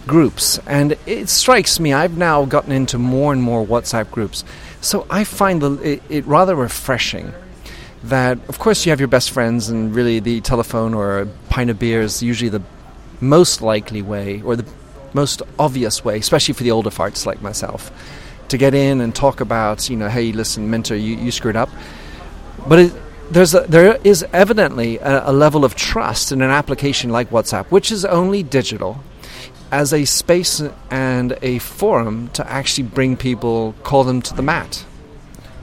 groups. 0.06 0.58
And 0.66 0.96
it 1.06 1.28
strikes 1.28 1.80
me, 1.80 1.92
I've 1.92 2.16
now 2.16 2.44
gotten 2.44 2.72
into 2.72 2.98
more 2.98 3.32
and 3.32 3.42
more 3.42 3.66
WhatsApp 3.66 4.10
groups. 4.10 4.44
So 4.80 5.06
I 5.10 5.24
find 5.24 5.62
it, 5.62 6.02
it, 6.08 6.26
rather 6.26 6.54
refreshing 6.54 7.32
that, 8.04 8.38
of 8.48 8.58
course, 8.58 8.84
you 8.84 8.90
have 8.90 9.00
your 9.00 9.08
best 9.08 9.30
friends, 9.30 9.70
and 9.70 9.94
really 9.94 10.20
the 10.20 10.40
telephone 10.42 10.92
or 10.94 11.20
a 11.20 11.26
pint 11.48 11.70
of 11.70 11.78
beer 11.78 12.02
is 12.02 12.22
usually 12.22 12.50
the 12.50 12.62
most 13.20 13.62
likely 13.62 14.02
way 14.02 14.42
or 14.42 14.56
the 14.56 14.66
most 15.14 15.42
obvious 15.58 16.04
way, 16.04 16.18
especially 16.18 16.54
for 16.54 16.64
the 16.64 16.70
older 16.70 16.90
farts 16.90 17.24
like 17.24 17.40
myself, 17.40 17.90
to 18.48 18.58
get 18.58 18.74
in 18.74 19.00
and 19.00 19.14
talk 19.14 19.40
about, 19.40 19.88
you 19.88 19.96
know, 19.96 20.08
hey, 20.08 20.32
listen, 20.32 20.68
Minter, 20.70 20.96
you, 20.96 21.16
you 21.16 21.30
screwed 21.30 21.56
up. 21.56 21.70
But 22.68 22.78
it, 22.78 22.92
there's 23.30 23.54
a, 23.54 23.60
there 23.60 23.98
is 24.04 24.24
evidently 24.32 24.98
a, 24.98 25.30
a 25.30 25.32
level 25.32 25.64
of 25.64 25.74
trust 25.74 26.30
in 26.30 26.42
an 26.42 26.50
application 26.50 27.10
like 27.10 27.30
WhatsApp, 27.30 27.66
which 27.66 27.90
is 27.90 28.04
only 28.04 28.42
digital 28.42 29.00
as 29.74 29.92
a 29.92 30.04
space 30.04 30.62
and 30.88 31.36
a 31.42 31.58
forum 31.58 32.28
to 32.28 32.48
actually 32.48 32.84
bring 32.84 33.16
people, 33.16 33.74
call 33.82 34.04
them 34.04 34.22
to 34.22 34.32
the 34.32 34.42
mat. 34.42 34.84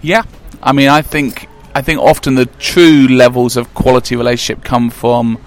Yeah, 0.01 0.23
I 0.61 0.73
mean, 0.73 0.89
I 0.89 1.01
think 1.01 1.47
I 1.73 1.81
think 1.81 2.01
often 2.01 2.35
the 2.35 2.45
true 2.45 3.07
levels 3.07 3.55
of 3.55 3.73
quality 3.73 4.17
relationship 4.17 4.65
come 4.65 4.89
from. 4.89 5.39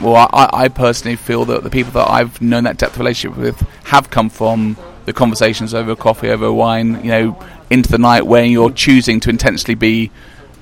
Well, 0.00 0.16
I, 0.32 0.48
I 0.64 0.68
personally 0.68 1.16
feel 1.16 1.44
that 1.46 1.62
the 1.62 1.68
people 1.68 1.92
that 1.92 2.10
I've 2.10 2.40
known 2.40 2.64
that 2.64 2.78
depth 2.78 2.94
of 2.94 3.00
relationship 3.00 3.38
with 3.38 3.60
have 3.84 4.08
come 4.08 4.30
from 4.30 4.78
the 5.04 5.12
conversations 5.12 5.74
over 5.74 5.94
coffee, 5.94 6.30
over 6.30 6.50
wine, 6.50 7.04
you 7.04 7.10
know, 7.10 7.44
into 7.68 7.90
the 7.90 7.98
night 7.98 8.26
where 8.26 8.44
you're 8.46 8.70
choosing 8.70 9.20
to 9.20 9.30
intentionally 9.30 9.74
be 9.74 10.10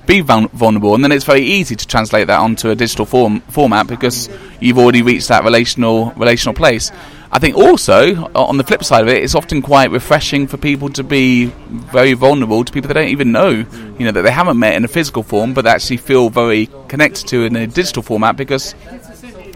be 0.07 0.21
vulnerable, 0.21 0.95
and 0.95 1.03
then 1.03 1.13
it's 1.13 1.25
very 1.25 1.43
easy 1.43 1.77
to 1.77 1.87
translate 1.87 2.27
that 2.27 2.41
onto 2.41 2.71
a 2.71 2.75
digital 2.75 3.07
form 3.07 3.41
format 3.43 3.87
because 3.87 4.29
you've 4.61 4.79
already 4.79 5.03
reached 5.03 5.29
that 5.29 5.45
relational 5.45 6.13
relational 6.13 6.55
place. 6.55 6.91
I 7.33 7.41
think 7.41 7.57
also 7.57 8.27
on 8.35 8.59
the 8.59 8.65
flip 8.65 8.85
side 8.85 9.03
of 9.03 9.09
it, 9.09 9.23
it's 9.23 9.35
often 9.35 9.61
quite 9.61 9.91
refreshing 9.91 10.47
for 10.47 10.57
people 10.57 10.89
to 10.91 11.03
be 11.03 11.47
very 11.47 12.13
vulnerable 12.13 12.65
to 12.65 12.73
people 12.73 12.87
they 12.87 12.95
don't 12.95 13.09
even 13.09 13.33
know, 13.33 13.51
you 13.51 14.05
know, 14.05 14.13
that 14.13 14.23
they 14.23 14.31
haven't 14.31 14.57
met 14.57 14.75
in 14.75 14.85
a 14.85 14.89
physical 14.89 15.25
form, 15.25 15.53
but 15.53 15.67
actually 15.67 15.97
feel 15.97 16.31
very 16.31 16.69
connected 16.87 17.27
to 17.29 17.45
in 17.45 17.57
a 17.57 17.67
digital 17.67 18.05
format 18.05 18.37
because, 18.37 18.75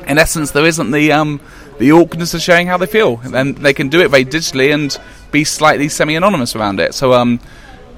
in 0.08 0.18
essence, 0.18 0.50
there 0.50 0.66
isn't 0.66 0.90
the 0.90 1.12
um, 1.12 1.40
the 1.78 1.92
awkwardness 1.92 2.34
of 2.34 2.40
sharing 2.40 2.66
how 2.66 2.76
they 2.76 2.86
feel, 2.86 3.20
and 3.22 3.56
they 3.58 3.72
can 3.72 3.88
do 3.88 4.00
it 4.00 4.08
very 4.08 4.24
digitally 4.24 4.74
and 4.74 4.98
be 5.30 5.44
slightly 5.44 5.88
semi-anonymous 5.88 6.56
around 6.56 6.80
it. 6.80 6.94
So, 6.94 7.12
um, 7.12 7.38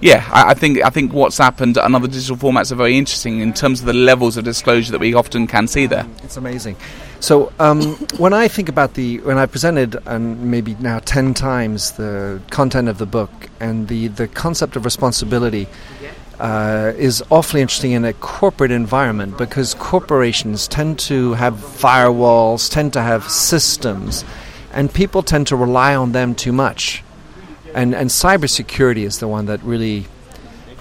yeah, 0.00 0.28
I, 0.32 0.50
I, 0.50 0.54
think 0.54 0.82
I 0.82 0.90
think 0.90 1.12
WhatsApp 1.12 1.60
and, 1.60 1.76
and 1.76 1.94
other 1.94 2.08
digital 2.08 2.36
formats 2.36 2.72
are 2.72 2.76
very 2.76 2.96
interesting 2.96 3.40
in 3.40 3.52
terms 3.52 3.80
of 3.80 3.86
the 3.86 3.92
levels 3.92 4.36
of 4.36 4.44
disclosure 4.44 4.92
that 4.92 5.00
we 5.00 5.14
often 5.14 5.46
can 5.46 5.66
see 5.66 5.86
there. 5.86 6.06
It's 6.22 6.36
amazing. 6.36 6.76
So 7.20 7.52
um, 7.58 7.82
when 8.16 8.32
I 8.32 8.48
think 8.48 8.68
about 8.68 8.94
the 8.94 9.20
when 9.20 9.36
I 9.36 9.46
presented 9.46 9.96
and 10.06 10.50
maybe 10.50 10.74
now 10.80 11.00
ten 11.00 11.34
times 11.34 11.92
the 11.92 12.40
content 12.50 12.88
of 12.88 12.98
the 12.98 13.06
book 13.06 13.30
and 13.60 13.88
the 13.88 14.08
the 14.08 14.28
concept 14.28 14.76
of 14.76 14.84
responsibility. 14.84 15.68
Uh, 16.38 16.94
is 16.96 17.22
awfully 17.28 17.60
interesting 17.60 17.92
in 17.92 18.02
a 18.02 18.14
corporate 18.14 18.70
environment 18.70 19.36
because 19.36 19.74
corporations 19.74 20.66
tend 20.68 20.98
to 20.98 21.34
have 21.34 21.52
firewalls, 21.52 22.72
tend 22.72 22.94
to 22.94 23.02
have 23.02 23.28
systems, 23.28 24.24
and 24.72 24.90
people 24.94 25.22
tend 25.22 25.46
to 25.46 25.54
rely 25.54 25.94
on 25.94 26.12
them 26.12 26.34
too 26.34 26.50
much 26.50 27.02
and 27.74 27.94
and 27.94 28.10
cybersecurity 28.10 29.04
is 29.04 29.18
the 29.18 29.28
one 29.28 29.46
that 29.46 29.62
really 29.62 30.06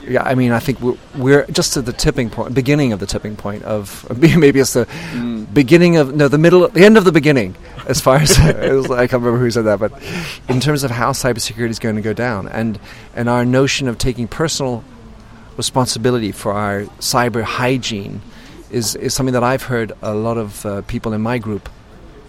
yeah, 0.10 0.24
I 0.24 0.34
mean, 0.34 0.52
I 0.52 0.60
think 0.60 0.80
we're, 0.82 0.98
we're, 1.16 1.46
just 1.48 1.78
at 1.78 1.86
the 1.86 1.94
tipping 1.94 2.30
point, 2.30 2.54
beginning 2.56 2.94
of 2.94 3.00
the 3.00 3.06
tipping 3.06 3.36
point 3.36 3.64
of 3.64 4.08
maybe 4.38 4.60
it's 4.60 4.74
the 4.74 4.86
mm. 4.86 5.52
beginning 5.54 5.98
of 5.98 6.16
no, 6.16 6.28
the 6.28 6.38
middle, 6.38 6.68
the 6.68 6.84
end 6.84 6.98
of 6.98 7.06
the 7.06 7.12
beginning. 7.12 7.56
As 7.88 8.02
far 8.02 8.18
as, 8.18 8.38
as 8.40 8.90
I 8.90 9.08
can't 9.08 9.24
remember 9.24 9.40
who 9.40 9.52
said 9.52 9.66
that, 9.66 9.80
but 9.80 9.92
in 10.48 10.60
terms 10.60 10.84
of 10.84 10.92
how 10.92 11.12
cybersecurity 11.12 11.70
is 11.70 11.80
going 11.80 11.96
to 11.96 12.02
go 12.02 12.14
down, 12.14 12.48
and 12.48 12.80
and 13.16 13.30
our 13.30 13.46
notion 13.46 13.88
of 13.88 13.98
taking 13.98 14.28
personal 14.28 14.84
responsibility 15.58 16.32
for 16.32 16.54
our 16.54 16.84
cyber 17.00 17.44
hygiene 17.44 18.22
is 18.72 18.96
is 18.96 19.14
something 19.14 19.34
that 19.34 19.44
I've 19.44 19.64
heard 19.64 19.92
a 20.02 20.14
lot 20.14 20.38
of 20.38 20.66
uh, 20.66 20.82
people 20.84 21.14
in 21.14 21.22
my 21.22 21.38
group, 21.38 21.70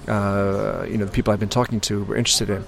uh, 0.09 0.85
you 0.89 0.99
know, 0.99 1.05
the 1.05 1.13
people 1.13 1.33
I've 1.33 1.41
been 1.41 1.49
talking 1.49 1.81
to, 1.81 2.05
were 2.05 2.17
interested 2.17 2.51
in. 2.51 2.65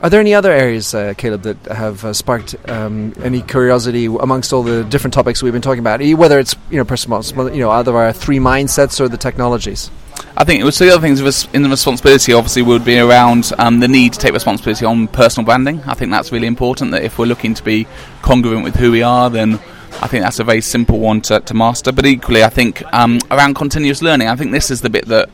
Are 0.00 0.10
there 0.10 0.20
any 0.20 0.32
other 0.32 0.52
areas, 0.52 0.94
uh, 0.94 1.14
Caleb, 1.18 1.42
that 1.42 1.56
have 1.66 2.04
uh, 2.04 2.12
sparked 2.12 2.54
um, 2.68 3.14
any 3.22 3.42
curiosity 3.42 4.06
amongst 4.06 4.52
all 4.52 4.62
the 4.62 4.84
different 4.84 5.12
topics 5.12 5.42
we've 5.42 5.52
been 5.52 5.62
talking 5.62 5.80
about? 5.80 6.00
Whether 6.00 6.38
it's 6.38 6.54
you 6.70 6.76
know 6.76 6.84
personal, 6.84 7.22
you 7.52 7.60
know, 7.60 7.70
either 7.70 7.96
our 7.96 8.12
three 8.12 8.38
mindsets 8.38 9.00
or 9.00 9.08
the 9.08 9.16
technologies. 9.16 9.90
I 10.36 10.44
think 10.44 10.60
it 10.60 10.64
was 10.64 10.78
the 10.78 10.90
other 10.90 11.00
things 11.00 11.48
in 11.52 11.62
the 11.62 11.68
responsibility 11.68 12.32
obviously 12.32 12.62
would 12.62 12.84
be 12.84 12.98
around 12.98 13.52
um, 13.58 13.80
the 13.80 13.88
need 13.88 14.12
to 14.12 14.18
take 14.20 14.32
responsibility 14.32 14.84
on 14.84 15.08
personal 15.08 15.44
branding. 15.44 15.80
I 15.82 15.94
think 15.94 16.12
that's 16.12 16.30
really 16.30 16.46
important. 16.46 16.92
That 16.92 17.02
if 17.02 17.18
we're 17.18 17.26
looking 17.26 17.54
to 17.54 17.64
be 17.64 17.88
congruent 18.22 18.62
with 18.62 18.76
who 18.76 18.92
we 18.92 19.02
are, 19.02 19.30
then 19.30 19.54
I 20.00 20.06
think 20.06 20.22
that's 20.22 20.38
a 20.38 20.44
very 20.44 20.60
simple 20.60 21.00
one 21.00 21.22
to, 21.22 21.40
to 21.40 21.54
master. 21.54 21.90
But 21.90 22.06
equally, 22.06 22.44
I 22.44 22.50
think 22.50 22.82
um, 22.92 23.18
around 23.32 23.54
continuous 23.54 24.00
learning, 24.00 24.28
I 24.28 24.36
think 24.36 24.52
this 24.52 24.70
is 24.70 24.80
the 24.80 24.90
bit 24.90 25.06
that 25.06 25.28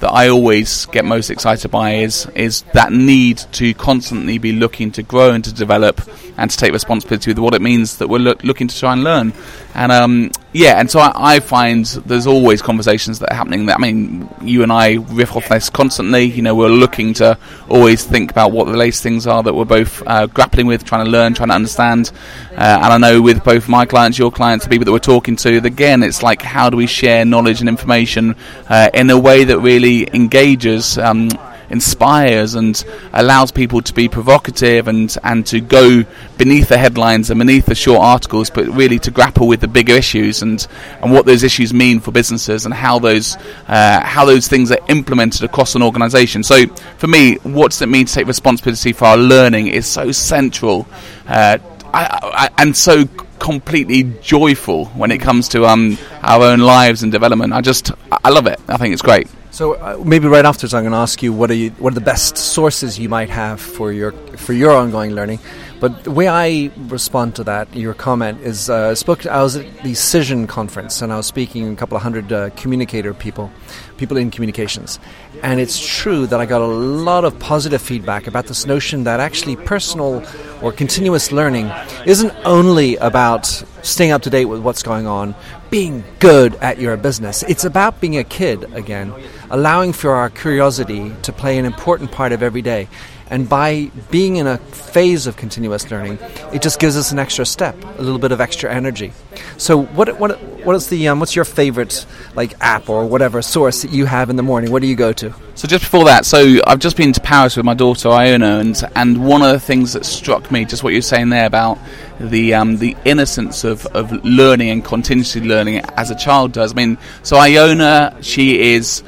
that 0.00 0.10
I 0.10 0.28
always 0.28 0.86
get 0.86 1.04
most 1.04 1.30
excited 1.30 1.70
by 1.70 1.94
is 1.96 2.26
is 2.34 2.62
that 2.74 2.92
need 2.92 3.38
to 3.52 3.74
constantly 3.74 4.38
be 4.38 4.52
looking 4.52 4.90
to 4.92 5.02
grow 5.02 5.32
and 5.32 5.44
to 5.44 5.52
develop 5.52 6.00
and 6.36 6.50
to 6.50 6.56
take 6.56 6.72
responsibility 6.72 7.30
with 7.30 7.38
what 7.38 7.54
it 7.54 7.62
means 7.62 7.98
that 7.98 8.08
we're 8.08 8.18
look, 8.18 8.42
looking 8.42 8.68
to 8.68 8.78
try 8.78 8.92
and 8.92 9.04
learn. 9.04 9.32
And 9.74 9.90
um, 9.90 10.30
yeah, 10.52 10.78
and 10.78 10.88
so 10.88 11.00
I, 11.00 11.34
I, 11.34 11.40
find 11.40 11.84
there's 11.84 12.28
always 12.28 12.62
conversations 12.62 13.18
that 13.18 13.32
are 13.32 13.34
happening. 13.34 13.66
That 13.66 13.78
I 13.78 13.80
mean, 13.80 14.28
you 14.40 14.62
and 14.62 14.72
I 14.72 14.94
riff 14.94 15.34
off 15.34 15.48
this 15.48 15.68
constantly. 15.68 16.24
You 16.24 16.42
know, 16.42 16.54
we're 16.54 16.68
looking 16.68 17.12
to 17.14 17.36
always 17.68 18.04
think 18.04 18.30
about 18.30 18.52
what 18.52 18.66
the 18.66 18.76
latest 18.76 19.02
things 19.02 19.26
are 19.26 19.42
that 19.42 19.52
we're 19.52 19.64
both 19.64 20.00
uh, 20.06 20.26
grappling 20.26 20.66
with, 20.66 20.84
trying 20.84 21.04
to 21.04 21.10
learn, 21.10 21.34
trying 21.34 21.48
to 21.48 21.56
understand. 21.56 22.12
Uh, 22.52 22.80
and 22.82 22.92
I 22.92 22.98
know 22.98 23.20
with 23.20 23.42
both 23.42 23.68
my 23.68 23.84
clients, 23.84 24.16
your 24.16 24.30
clients, 24.30 24.64
the 24.64 24.70
people 24.70 24.84
that 24.84 24.92
we're 24.92 24.98
talking 25.00 25.34
to, 25.36 25.56
again, 25.56 26.04
it's 26.04 26.22
like 26.22 26.40
how 26.40 26.70
do 26.70 26.76
we 26.76 26.86
share 26.86 27.24
knowledge 27.24 27.58
and 27.58 27.68
information 27.68 28.36
uh, 28.68 28.90
in 28.94 29.10
a 29.10 29.18
way 29.18 29.42
that 29.42 29.58
really 29.58 29.83
engages. 30.12 30.98
Um, 30.98 31.30
inspires 31.70 32.54
and 32.54 32.84
allows 33.12 33.50
people 33.50 33.82
to 33.82 33.92
be 33.94 34.08
provocative 34.08 34.88
and, 34.88 35.16
and 35.24 35.46
to 35.46 35.60
go 35.60 36.04
beneath 36.38 36.68
the 36.68 36.78
headlines 36.78 37.30
and 37.30 37.38
beneath 37.38 37.66
the 37.66 37.74
short 37.74 38.00
articles, 38.00 38.50
but 38.50 38.66
really 38.68 38.98
to 39.00 39.10
grapple 39.10 39.48
with 39.48 39.60
the 39.60 39.68
bigger 39.68 39.94
issues 39.94 40.42
and, 40.42 40.66
and 41.02 41.12
what 41.12 41.26
those 41.26 41.42
issues 41.42 41.72
mean 41.72 42.00
for 42.00 42.12
businesses 42.12 42.64
and 42.64 42.74
how 42.74 42.98
those 42.98 43.36
uh, 43.66 44.00
how 44.00 44.24
those 44.24 44.46
things 44.48 44.70
are 44.70 44.78
implemented 44.88 45.42
across 45.42 45.74
an 45.74 45.82
organisation. 45.82 46.42
So 46.42 46.66
for 46.98 47.06
me, 47.06 47.36
what 47.42 47.72
does 47.72 47.82
it 47.82 47.88
mean 47.88 48.06
to 48.06 48.12
take 48.12 48.26
responsibility 48.26 48.92
for 48.92 49.06
our 49.06 49.16
learning 49.16 49.68
is 49.68 49.86
so 49.86 50.12
central 50.12 50.86
uh, 51.26 51.58
I, 51.92 52.18
I, 52.22 52.62
and 52.62 52.76
so 52.76 53.06
completely 53.38 54.04
joyful 54.20 54.86
when 54.86 55.10
it 55.10 55.18
comes 55.18 55.48
to 55.50 55.64
um, 55.66 55.98
our 56.22 56.42
own 56.42 56.58
lives 56.58 57.02
and 57.02 57.12
development. 57.12 57.52
I 57.52 57.60
just 57.60 57.92
I 58.10 58.30
love 58.30 58.46
it. 58.46 58.60
I 58.68 58.78
think 58.78 58.92
it's 58.92 59.02
great. 59.02 59.28
So 59.54 59.74
uh, 59.74 60.02
maybe 60.04 60.26
right 60.26 60.44
afterwards, 60.44 60.74
I'm 60.74 60.82
going 60.82 60.90
to 60.94 60.98
ask 60.98 61.22
you 61.22 61.32
what 61.32 61.48
are 61.48 61.54
you, 61.54 61.70
what 61.78 61.92
are 61.92 61.94
the 61.94 62.00
best 62.00 62.36
sources 62.36 62.98
you 62.98 63.08
might 63.08 63.30
have 63.30 63.60
for 63.60 63.92
your 63.92 64.10
for 64.36 64.52
your 64.52 64.72
ongoing 64.72 65.12
learning. 65.12 65.38
But 65.84 66.04
the 66.04 66.12
way 66.12 66.28
I 66.28 66.70
respond 66.88 67.36
to 67.36 67.44
that, 67.44 67.76
your 67.76 67.92
comment 67.92 68.40
is, 68.40 68.70
uh, 68.70 68.92
I 68.92 68.94
spoke. 68.94 69.26
I 69.26 69.42
was 69.42 69.56
at 69.56 69.66
the 69.82 69.92
Cision 69.92 70.48
conference, 70.48 71.02
and 71.02 71.12
I 71.12 71.18
was 71.18 71.26
speaking 71.26 71.66
to 71.66 71.72
a 71.72 71.76
couple 71.76 71.98
of 71.98 72.02
hundred 72.02 72.32
uh, 72.32 72.48
communicator 72.56 73.12
people, 73.12 73.52
people 73.98 74.16
in 74.16 74.30
communications, 74.30 74.98
and 75.42 75.60
it's 75.60 75.78
true 75.78 76.26
that 76.28 76.40
I 76.40 76.46
got 76.46 76.62
a 76.62 76.66
lot 76.66 77.26
of 77.26 77.38
positive 77.38 77.82
feedback 77.82 78.26
about 78.26 78.46
this 78.46 78.64
notion 78.64 79.04
that 79.04 79.20
actually 79.20 79.56
personal 79.56 80.24
or 80.62 80.72
continuous 80.72 81.32
learning 81.32 81.70
isn't 82.06 82.32
only 82.46 82.96
about 82.96 83.44
staying 83.82 84.10
up 84.10 84.22
to 84.22 84.30
date 84.30 84.46
with 84.46 84.62
what's 84.62 84.82
going 84.82 85.06
on, 85.06 85.34
being 85.68 86.02
good 86.18 86.54
at 86.62 86.78
your 86.78 86.96
business. 86.96 87.42
It's 87.42 87.66
about 87.66 88.00
being 88.00 88.16
a 88.16 88.24
kid 88.24 88.72
again, 88.72 89.12
allowing 89.50 89.92
for 89.92 90.12
our 90.12 90.30
curiosity 90.30 91.12
to 91.24 91.30
play 91.30 91.58
an 91.58 91.66
important 91.66 92.10
part 92.10 92.32
of 92.32 92.42
every 92.42 92.62
day. 92.62 92.88
And 93.34 93.48
by 93.48 93.90
being 94.12 94.36
in 94.36 94.46
a 94.46 94.58
phase 94.58 95.26
of 95.26 95.36
continuous 95.36 95.90
learning, 95.90 96.20
it 96.52 96.62
just 96.62 96.78
gives 96.78 96.96
us 96.96 97.10
an 97.10 97.18
extra 97.18 97.44
step, 97.44 97.74
a 97.98 98.00
little 98.00 98.20
bit 98.20 98.30
of 98.30 98.40
extra 98.40 98.72
energy. 98.72 99.12
So, 99.56 99.82
what 99.82 100.20
what 100.20 100.40
what 100.64 100.76
is 100.76 100.86
the 100.86 101.08
um, 101.08 101.18
what's 101.18 101.34
your 101.34 101.44
favorite 101.44 102.06
like 102.36 102.54
app 102.60 102.88
or 102.88 103.04
whatever 103.06 103.42
source 103.42 103.82
that 103.82 103.90
you 103.90 104.06
have 104.06 104.30
in 104.30 104.36
the 104.36 104.44
morning? 104.44 104.70
What 104.70 104.82
do 104.82 104.86
you 104.86 104.94
go 104.94 105.12
to? 105.14 105.34
So 105.56 105.66
just 105.66 105.82
before 105.82 106.04
that, 106.04 106.26
so 106.26 106.60
I've 106.64 106.78
just 106.78 106.96
been 106.96 107.12
to 107.12 107.20
Paris 107.20 107.56
with 107.56 107.66
my 107.66 107.74
daughter 107.74 108.08
Iona, 108.08 108.60
and 108.60 108.80
and 108.94 109.26
one 109.26 109.42
of 109.42 109.50
the 109.50 109.58
things 109.58 109.94
that 109.94 110.06
struck 110.06 110.52
me, 110.52 110.64
just 110.64 110.84
what 110.84 110.92
you 110.92 110.98
were 110.98 111.02
saying 111.02 111.30
there 111.30 111.46
about 111.46 111.80
the 112.20 112.54
um, 112.54 112.76
the 112.76 112.96
innocence 113.04 113.64
of, 113.64 113.84
of 113.86 114.12
learning 114.24 114.70
and 114.70 114.84
continuously 114.84 115.40
learning 115.40 115.80
as 115.96 116.12
a 116.12 116.14
child 116.14 116.52
does. 116.52 116.70
I 116.70 116.76
mean, 116.76 116.98
so 117.24 117.36
Iona, 117.36 118.16
she 118.20 118.74
is 118.74 119.02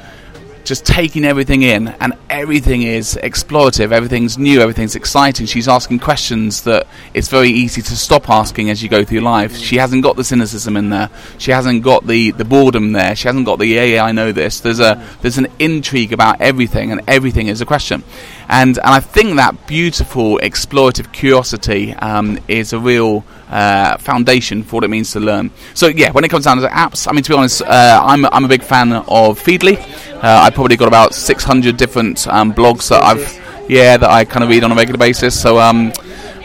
just 0.67 0.85
taking 0.85 1.25
everything 1.25 1.63
in, 1.63 1.87
and 1.87 2.13
everything 2.29 2.83
is 2.83 3.17
explorative, 3.23 3.91
everything's 3.91 4.37
new, 4.37 4.61
everything's 4.61 4.95
exciting. 4.95 5.45
She's 5.45 5.67
asking 5.67 5.99
questions 5.99 6.63
that 6.63 6.87
it's 7.13 7.29
very 7.29 7.49
easy 7.49 7.81
to 7.81 7.95
stop 7.95 8.29
asking 8.29 8.69
as 8.69 8.83
you 8.83 8.89
go 8.89 9.03
through 9.03 9.21
life. 9.21 9.55
She 9.55 9.77
hasn't 9.77 10.03
got 10.03 10.15
the 10.15 10.23
cynicism 10.23 10.77
in 10.77 10.89
there. 10.89 11.09
She 11.37 11.51
hasn't 11.51 11.83
got 11.83 12.05
the, 12.05 12.31
the 12.31 12.45
boredom 12.45 12.91
there. 12.91 13.15
She 13.15 13.27
hasn't 13.27 13.45
got 13.45 13.59
the 13.59 13.65
yeah, 13.65 13.83
yeah, 13.83 14.03
I 14.03 14.11
know 14.11 14.31
this. 14.31 14.59
There's 14.59 14.79
a 14.79 15.03
there's 15.21 15.37
an 15.37 15.47
intrigue 15.59 16.13
about 16.13 16.41
everything, 16.41 16.91
and 16.91 17.01
everything 17.07 17.47
is 17.47 17.61
a 17.61 17.65
question. 17.65 18.03
And 18.49 18.77
and 18.77 18.87
I 18.87 18.99
think 18.99 19.35
that 19.35 19.67
beautiful 19.67 20.39
explorative 20.39 21.11
curiosity 21.13 21.93
um, 21.93 22.39
is 22.47 22.73
a 22.73 22.79
real 22.79 23.23
uh, 23.49 23.97
foundation 23.97 24.63
for 24.63 24.77
what 24.77 24.83
it 24.83 24.89
means 24.89 25.11
to 25.11 25.19
learn. 25.19 25.51
So 25.73 25.87
yeah, 25.87 26.11
when 26.11 26.23
it 26.23 26.29
comes 26.29 26.45
down 26.45 26.57
to 26.57 26.67
apps, 26.67 27.07
I 27.07 27.13
mean 27.13 27.23
to 27.23 27.29
be 27.29 27.35
honest, 27.35 27.61
uh, 27.61 28.01
I'm 28.03 28.25
I'm 28.25 28.45
a 28.45 28.47
big 28.47 28.63
fan 28.63 28.93
of 28.93 29.39
Feedly. 29.41 29.77
Uh, 30.15 30.21
I've 30.21 30.53
probably 30.53 30.77
got 30.77 30.87
about 30.87 31.13
600 31.13 31.77
different 31.77 32.27
um, 32.27 32.53
blogs 32.53 32.89
that 32.89 33.03
I've 33.03 33.69
yeah 33.69 33.97
that 33.97 34.09
I 34.09 34.25
kind 34.25 34.43
of 34.43 34.49
read 34.49 34.63
on 34.63 34.71
a 34.71 34.75
regular 34.75 34.97
basis. 34.97 35.39
So 35.39 35.59
um, 35.59 35.91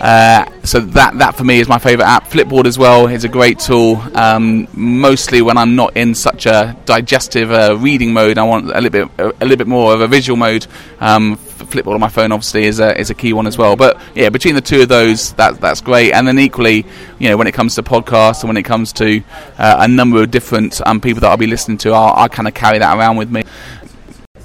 uh, 0.03 0.45
so 0.65 0.81
that 0.81 1.17
that 1.19 1.37
for 1.37 1.45
me 1.45 1.61
is 1.61 1.69
my 1.69 1.79
favourite 1.79 2.09
app. 2.09 2.25
Flipboard 2.25 2.67
as 2.67 2.77
well 2.77 3.07
is 3.07 3.23
a 3.23 3.29
great 3.29 3.61
tool. 3.61 4.03
Um, 4.17 4.67
mostly 4.73 5.43
when 5.43 5.57
I'm 5.57 5.77
not 5.77 5.97
in 5.97 6.17
such 6.17 6.47
a 6.47 6.77
digestive 6.87 7.53
uh, 7.53 7.77
reading 7.79 8.13
mode, 8.13 8.37
I 8.37 8.43
want 8.43 8.71
a 8.71 8.81
little 8.81 8.91
bit 8.91 9.09
a, 9.19 9.45
little 9.45 9.57
bit 9.57 9.69
more 9.69 9.95
of 9.95 10.01
a 10.01 10.09
visual 10.09 10.37
mode. 10.37 10.67
Um, 10.99 11.37
Flipboard 11.37 11.95
on 11.95 12.01
my 12.01 12.09
phone 12.09 12.33
obviously 12.33 12.65
is 12.65 12.81
a 12.81 12.99
is 12.99 13.11
a 13.11 13.15
key 13.15 13.33
one 13.33 13.47
as 13.47 13.57
well. 13.57 13.77
But 13.77 14.01
yeah, 14.17 14.29
between 14.29 14.57
the 14.57 14.61
two 14.61 14.83
of 14.83 14.89
those, 14.89 15.35
that 15.35 15.61
that's 15.61 15.81
great. 15.81 16.13
And 16.13 16.27
then 16.27 16.37
equally, 16.41 16.85
you 17.21 17.29
know, 17.29 17.37
when 17.37 17.47
it 17.47 17.53
comes 17.53 17.77
to 17.77 17.85
podcasts 17.85 18.41
and 18.41 18.49
when 18.49 18.57
it 18.57 18.65
comes 18.65 18.93
to 18.95 19.23
uh, 19.57 19.77
a 19.79 19.87
number 19.87 20.21
of 20.21 20.33
different 20.33 20.81
um, 20.85 21.01
people 21.01 21.21
that 21.21 21.31
I'll 21.31 21.37
be 21.37 21.47
listening 21.47 21.79
to, 21.79 21.93
I'll, 21.93 22.13
I'll 22.15 22.29
kind 22.29 22.49
of 22.49 22.55
carry 22.55 22.81
that 22.81 22.99
around 22.99 23.19
with 23.19 23.31
me. 23.31 23.45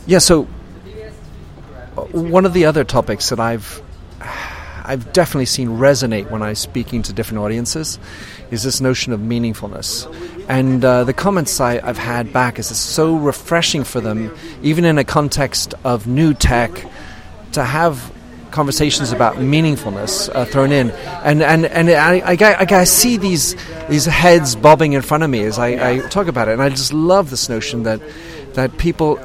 Yeah. 0.05 0.19
So 0.19 0.43
one 2.11 2.45
of 2.45 2.53
the 2.53 2.65
other 2.65 2.83
topics 2.83 3.29
that 3.29 3.39
I've 3.39 3.81
I've 4.87 5.11
definitely 5.11 5.47
seen 5.47 5.67
resonate 5.67 6.31
when 6.31 6.41
I'm 6.41 6.55
speaking 6.55 7.03
to 7.03 7.13
different 7.13 7.39
audiences 7.39 7.99
is 8.51 8.63
this 8.63 8.79
notion 8.79 9.11
of 9.11 9.19
meaningfulness. 9.19 10.07
And 10.47 10.83
uh, 10.83 11.03
the 11.03 11.13
comments 11.13 11.59
I, 11.59 11.85
have 11.85 11.97
had 11.97 12.31
back 12.31 12.57
is 12.57 12.71
it's 12.71 12.79
so 12.79 13.17
refreshing 13.17 13.83
for 13.83 13.99
them, 13.99 14.33
even 14.63 14.85
in 14.85 14.97
a 14.97 15.03
context 15.03 15.73
of 15.83 16.07
new 16.07 16.33
tech, 16.33 16.71
to 17.51 17.65
have 17.65 18.13
conversations 18.51 19.11
about 19.11 19.35
meaningfulness 19.35 20.33
uh, 20.33 20.45
thrown 20.45 20.71
in. 20.71 20.91
And, 20.91 21.43
and, 21.43 21.65
and 21.65 21.89
I, 21.89 22.21
I, 22.25 22.65
I, 22.79 22.83
see 22.85 23.17
these, 23.17 23.57
these 23.89 24.05
heads 24.05 24.55
bobbing 24.55 24.93
in 24.93 25.01
front 25.01 25.23
of 25.23 25.29
me 25.29 25.43
as 25.43 25.59
I, 25.59 25.67
I 25.95 25.99
talk 26.07 26.27
about 26.27 26.47
it. 26.47 26.53
And 26.53 26.61
I 26.61 26.69
just 26.69 26.93
love 26.93 27.29
this 27.29 27.49
notion 27.49 27.83
that, 27.83 27.99
that 28.53 28.77
people 28.77 29.19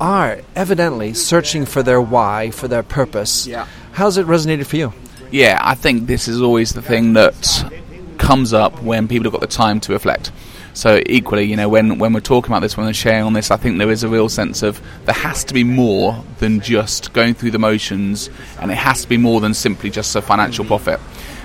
are 0.00 0.38
evidently 0.54 1.12
searching 1.12 1.66
for 1.66 1.82
their 1.82 2.00
why, 2.00 2.52
for 2.52 2.68
their 2.68 2.84
purpose. 2.84 3.48
Yeah 3.48 3.66
How's 3.94 4.18
it 4.18 4.26
resonated 4.26 4.66
for 4.66 4.74
you? 4.74 4.92
Yeah, 5.30 5.56
I 5.62 5.76
think 5.76 6.08
this 6.08 6.26
is 6.26 6.42
always 6.42 6.72
the 6.72 6.82
thing 6.82 7.12
that 7.12 7.64
comes 8.18 8.52
up 8.52 8.82
when 8.82 9.06
people 9.06 9.24
have 9.24 9.32
got 9.32 9.40
the 9.40 9.46
time 9.46 9.78
to 9.82 9.92
reflect. 9.92 10.32
So 10.72 11.00
equally, 11.06 11.44
you 11.44 11.54
know, 11.54 11.68
when, 11.68 11.98
when 12.00 12.12
we're 12.12 12.18
talking 12.18 12.50
about 12.50 12.58
this, 12.58 12.76
when 12.76 12.86
we're 12.86 12.92
sharing 12.92 13.22
on 13.22 13.34
this, 13.34 13.52
I 13.52 13.56
think 13.56 13.78
there 13.78 13.92
is 13.92 14.02
a 14.02 14.08
real 14.08 14.28
sense 14.28 14.64
of 14.64 14.82
there 15.04 15.14
has 15.14 15.44
to 15.44 15.54
be 15.54 15.62
more 15.62 16.24
than 16.40 16.58
just 16.58 17.12
going 17.12 17.34
through 17.34 17.52
the 17.52 17.60
motions, 17.60 18.30
and 18.60 18.72
it 18.72 18.78
has 18.78 19.02
to 19.02 19.08
be 19.08 19.16
more 19.16 19.40
than 19.40 19.54
simply 19.54 19.90
just 19.90 20.16
a 20.16 20.20
financial 20.20 20.64
profit. 20.64 20.98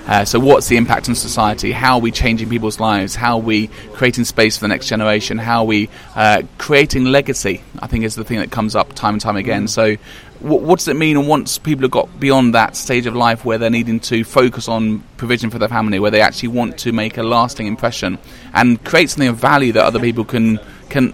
Uh, 0.08 0.24
so, 0.24 0.40
what's 0.40 0.66
the 0.66 0.76
impact 0.76 1.08
on 1.08 1.14
society? 1.14 1.70
How 1.70 1.94
are 1.94 2.00
we 2.00 2.10
changing 2.10 2.48
people's 2.48 2.80
lives? 2.80 3.14
How 3.14 3.36
are 3.36 3.42
we 3.42 3.68
creating 3.92 4.24
space 4.24 4.56
for 4.56 4.62
the 4.62 4.68
next 4.68 4.88
generation? 4.88 5.38
How 5.38 5.60
are 5.60 5.66
we 5.66 5.88
uh, 6.16 6.42
creating 6.58 7.04
legacy? 7.04 7.62
I 7.78 7.86
think 7.86 8.02
is 8.02 8.16
the 8.16 8.24
thing 8.24 8.40
that 8.40 8.50
comes 8.50 8.74
up 8.74 8.94
time 8.94 9.14
and 9.14 9.20
time 9.20 9.36
again. 9.36 9.68
So, 9.68 9.96
what, 10.40 10.62
what, 10.62 10.78
does 10.78 10.88
it 10.88 10.96
mean? 10.96 11.16
And 11.16 11.28
once 11.28 11.58
people 11.58 11.82
have 11.82 11.90
got 11.90 12.20
beyond 12.20 12.54
that 12.54 12.76
stage 12.76 13.06
of 13.06 13.14
life 13.14 13.44
where 13.44 13.58
they're 13.58 13.70
needing 13.70 14.00
to 14.00 14.24
focus 14.24 14.68
on 14.68 15.00
provision 15.16 15.50
for 15.50 15.58
their 15.58 15.68
family, 15.68 15.98
where 15.98 16.10
they 16.10 16.20
actually 16.20 16.48
want 16.48 16.78
to 16.78 16.92
make 16.92 17.18
a 17.18 17.22
lasting 17.22 17.66
impression 17.66 18.18
and 18.54 18.82
create 18.84 19.10
something 19.10 19.28
of 19.28 19.36
value 19.36 19.72
that 19.72 19.84
other 19.84 20.00
people 20.00 20.24
can 20.24 20.58
can 20.88 21.12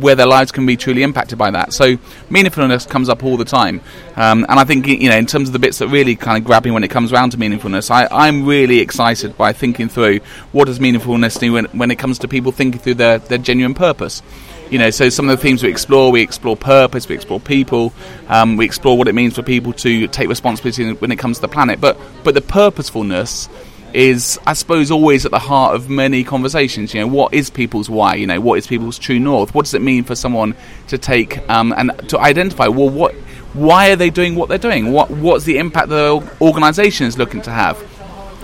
where 0.00 0.14
their 0.14 0.26
lives 0.26 0.50
can 0.50 0.64
be 0.64 0.76
truly 0.76 1.02
impacted 1.02 1.36
by 1.36 1.50
that. 1.50 1.72
So 1.72 1.96
meaningfulness 2.30 2.88
comes 2.88 3.08
up 3.08 3.22
all 3.22 3.36
the 3.36 3.44
time, 3.44 3.82
um, 4.16 4.46
and 4.48 4.58
I 4.58 4.64
think 4.64 4.86
you 4.86 5.08
know 5.08 5.16
in 5.16 5.26
terms 5.26 5.48
of 5.48 5.52
the 5.52 5.58
bits 5.58 5.78
that 5.78 5.88
really 5.88 6.16
kind 6.16 6.38
of 6.38 6.44
grab 6.44 6.64
me 6.64 6.70
when 6.70 6.82
it 6.82 6.88
comes 6.88 7.12
around 7.12 7.30
to 7.30 7.36
meaningfulness, 7.36 7.90
I, 7.90 8.08
I'm 8.10 8.46
really 8.46 8.78
excited 8.80 9.36
by 9.36 9.52
thinking 9.52 9.88
through 9.88 10.20
what 10.52 10.64
does 10.64 10.78
meaningfulness 10.78 11.38
do 11.38 11.52
when, 11.52 11.66
when 11.66 11.90
it 11.90 11.96
comes 11.96 12.18
to 12.20 12.28
people 12.28 12.52
thinking 12.52 12.80
through 12.80 12.94
their, 12.94 13.18
their 13.18 13.38
genuine 13.38 13.74
purpose 13.74 14.22
you 14.70 14.78
know, 14.78 14.90
so 14.90 15.08
some 15.08 15.28
of 15.28 15.36
the 15.36 15.42
themes 15.42 15.62
we 15.62 15.70
explore, 15.70 16.12
we 16.12 16.22
explore 16.22 16.56
purpose, 16.56 17.08
we 17.08 17.14
explore 17.14 17.40
people, 17.40 17.92
um, 18.28 18.56
we 18.56 18.64
explore 18.64 18.98
what 18.98 19.08
it 19.08 19.14
means 19.14 19.34
for 19.34 19.42
people 19.42 19.72
to 19.74 20.06
take 20.08 20.28
responsibility 20.28 20.92
when 20.92 21.10
it 21.10 21.16
comes 21.16 21.38
to 21.38 21.42
the 21.42 21.48
planet. 21.48 21.80
But 21.80 21.98
but 22.24 22.34
the 22.34 22.40
purposefulness 22.40 23.48
is, 23.94 24.38
I 24.46 24.52
suppose, 24.52 24.90
always 24.90 25.24
at 25.24 25.30
the 25.30 25.38
heart 25.38 25.74
of 25.74 25.88
many 25.88 26.24
conversations. 26.24 26.92
You 26.92 27.00
know, 27.00 27.06
what 27.06 27.32
is 27.32 27.50
people's 27.50 27.88
why? 27.88 28.16
You 28.16 28.26
know, 28.26 28.40
what 28.40 28.58
is 28.58 28.66
people's 28.66 28.98
true 28.98 29.18
north? 29.18 29.54
What 29.54 29.64
does 29.64 29.74
it 29.74 29.82
mean 29.82 30.04
for 30.04 30.14
someone 30.14 30.54
to 30.88 30.98
take 30.98 31.48
um, 31.48 31.72
and 31.76 31.92
to 32.10 32.18
identify? 32.18 32.68
Well, 32.68 32.90
what, 32.90 33.14
why 33.54 33.90
are 33.90 33.96
they 33.96 34.10
doing 34.10 34.34
what 34.34 34.48
they're 34.48 34.58
doing? 34.58 34.92
What 34.92 35.10
what's 35.10 35.44
the 35.44 35.58
impact 35.58 35.88
the 35.88 36.22
organisation 36.40 37.06
is 37.06 37.18
looking 37.18 37.42
to 37.42 37.50
have? 37.50 37.82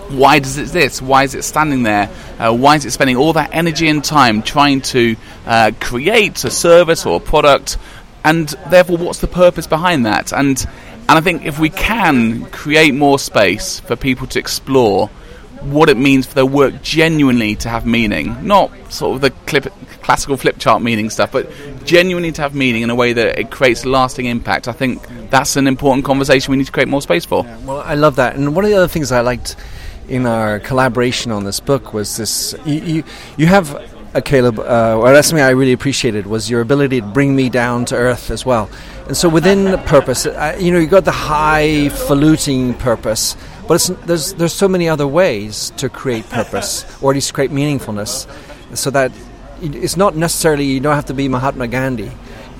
Why 0.08 0.38
does 0.38 0.58
it 0.58 0.68
this? 0.68 1.00
Why 1.00 1.24
is 1.24 1.34
it 1.34 1.42
standing 1.42 1.82
there? 1.82 2.10
Uh, 2.38 2.54
why 2.54 2.76
is 2.76 2.84
it 2.84 2.90
spending 2.90 3.16
all 3.16 3.32
that 3.34 3.50
energy 3.52 3.88
and 3.88 4.04
time 4.04 4.42
trying 4.42 4.80
to 4.82 5.16
uh, 5.46 5.72
create 5.80 6.44
a 6.44 6.50
service 6.50 7.06
or 7.06 7.16
a 7.16 7.20
product 7.20 7.78
and 8.24 8.48
therefore, 8.70 8.96
what's 8.96 9.20
the 9.20 9.28
purpose 9.28 9.66
behind 9.66 10.06
that? 10.06 10.32
And 10.32 10.58
and 11.06 11.18
I 11.18 11.20
think 11.20 11.44
if 11.44 11.58
we 11.58 11.68
can 11.68 12.46
create 12.46 12.94
more 12.94 13.18
space 13.18 13.80
for 13.80 13.94
people 13.94 14.26
to 14.28 14.38
explore 14.38 15.08
what 15.60 15.90
it 15.90 15.98
means 15.98 16.26
for 16.26 16.34
their 16.34 16.46
work 16.46 16.82
genuinely 16.82 17.56
to 17.56 17.68
have 17.68 17.84
meaning, 17.84 18.46
not 18.46 18.70
sort 18.90 19.16
of 19.16 19.20
the 19.20 19.30
clip, 19.46 19.70
classical 20.02 20.38
flip 20.38 20.58
chart 20.58 20.82
meaning 20.82 21.10
stuff, 21.10 21.32
but 21.32 21.50
genuinely 21.84 22.32
to 22.32 22.40
have 22.40 22.54
meaning 22.54 22.82
in 22.82 22.88
a 22.88 22.94
way 22.94 23.12
that 23.12 23.38
it 23.38 23.50
creates 23.50 23.84
lasting 23.84 24.24
impact. 24.24 24.66
I 24.66 24.72
think 24.72 25.06
that's 25.28 25.56
an 25.56 25.66
important 25.66 26.06
conversation 26.06 26.50
we 26.52 26.56
need 26.56 26.66
to 26.66 26.72
create 26.72 26.88
more 26.88 27.02
space 27.02 27.26
for. 27.26 27.44
Yeah, 27.44 27.58
well, 27.58 27.80
I 27.80 27.94
love 27.94 28.16
that. 28.16 28.36
And 28.36 28.54
one 28.54 28.64
of 28.64 28.70
the 28.70 28.76
other 28.76 28.88
things 28.88 29.12
I 29.12 29.20
liked 29.20 29.56
in 30.08 30.26
our 30.26 30.60
collaboration 30.60 31.32
on 31.32 31.44
this 31.44 31.60
book 31.60 31.94
was 31.94 32.16
this 32.16 32.54
you, 32.64 32.80
you, 32.80 33.04
you 33.36 33.46
have 33.46 33.74
uh, 34.14 34.20
Caleb, 34.20 34.60
uh, 34.60 34.96
or 34.96 35.12
that's 35.12 35.28
something 35.28 35.44
I 35.44 35.50
really 35.50 35.72
appreciated 35.72 36.26
was 36.26 36.48
your 36.48 36.60
ability 36.60 37.00
to 37.00 37.06
bring 37.06 37.34
me 37.34 37.50
down 37.50 37.84
to 37.86 37.96
earth 37.96 38.30
as 38.30 38.46
well. 38.46 38.70
And 39.08 39.16
so 39.16 39.28
within 39.28 39.76
purpose, 39.80 40.24
uh, 40.24 40.56
you 40.58 40.70
know, 40.70 40.78
you 40.78 40.86
got 40.86 41.04
the 41.04 41.10
high 41.10 41.88
highfalutin 41.88 42.74
purpose, 42.74 43.36
but 43.66 43.90
there's 44.06 44.34
there's 44.34 44.52
so 44.52 44.68
many 44.68 44.88
other 44.88 45.06
ways 45.06 45.72
to 45.78 45.88
create 45.88 46.28
purpose, 46.30 46.84
or 47.02 47.10
at 47.10 47.14
least 47.14 47.34
create 47.34 47.50
meaningfulness, 47.50 48.28
so 48.76 48.90
that 48.90 49.10
it's 49.60 49.96
not 49.96 50.14
necessarily 50.14 50.64
you 50.64 50.80
don't 50.80 50.94
have 50.94 51.06
to 51.06 51.14
be 51.14 51.28
Mahatma 51.28 51.66
Gandhi 51.66 52.12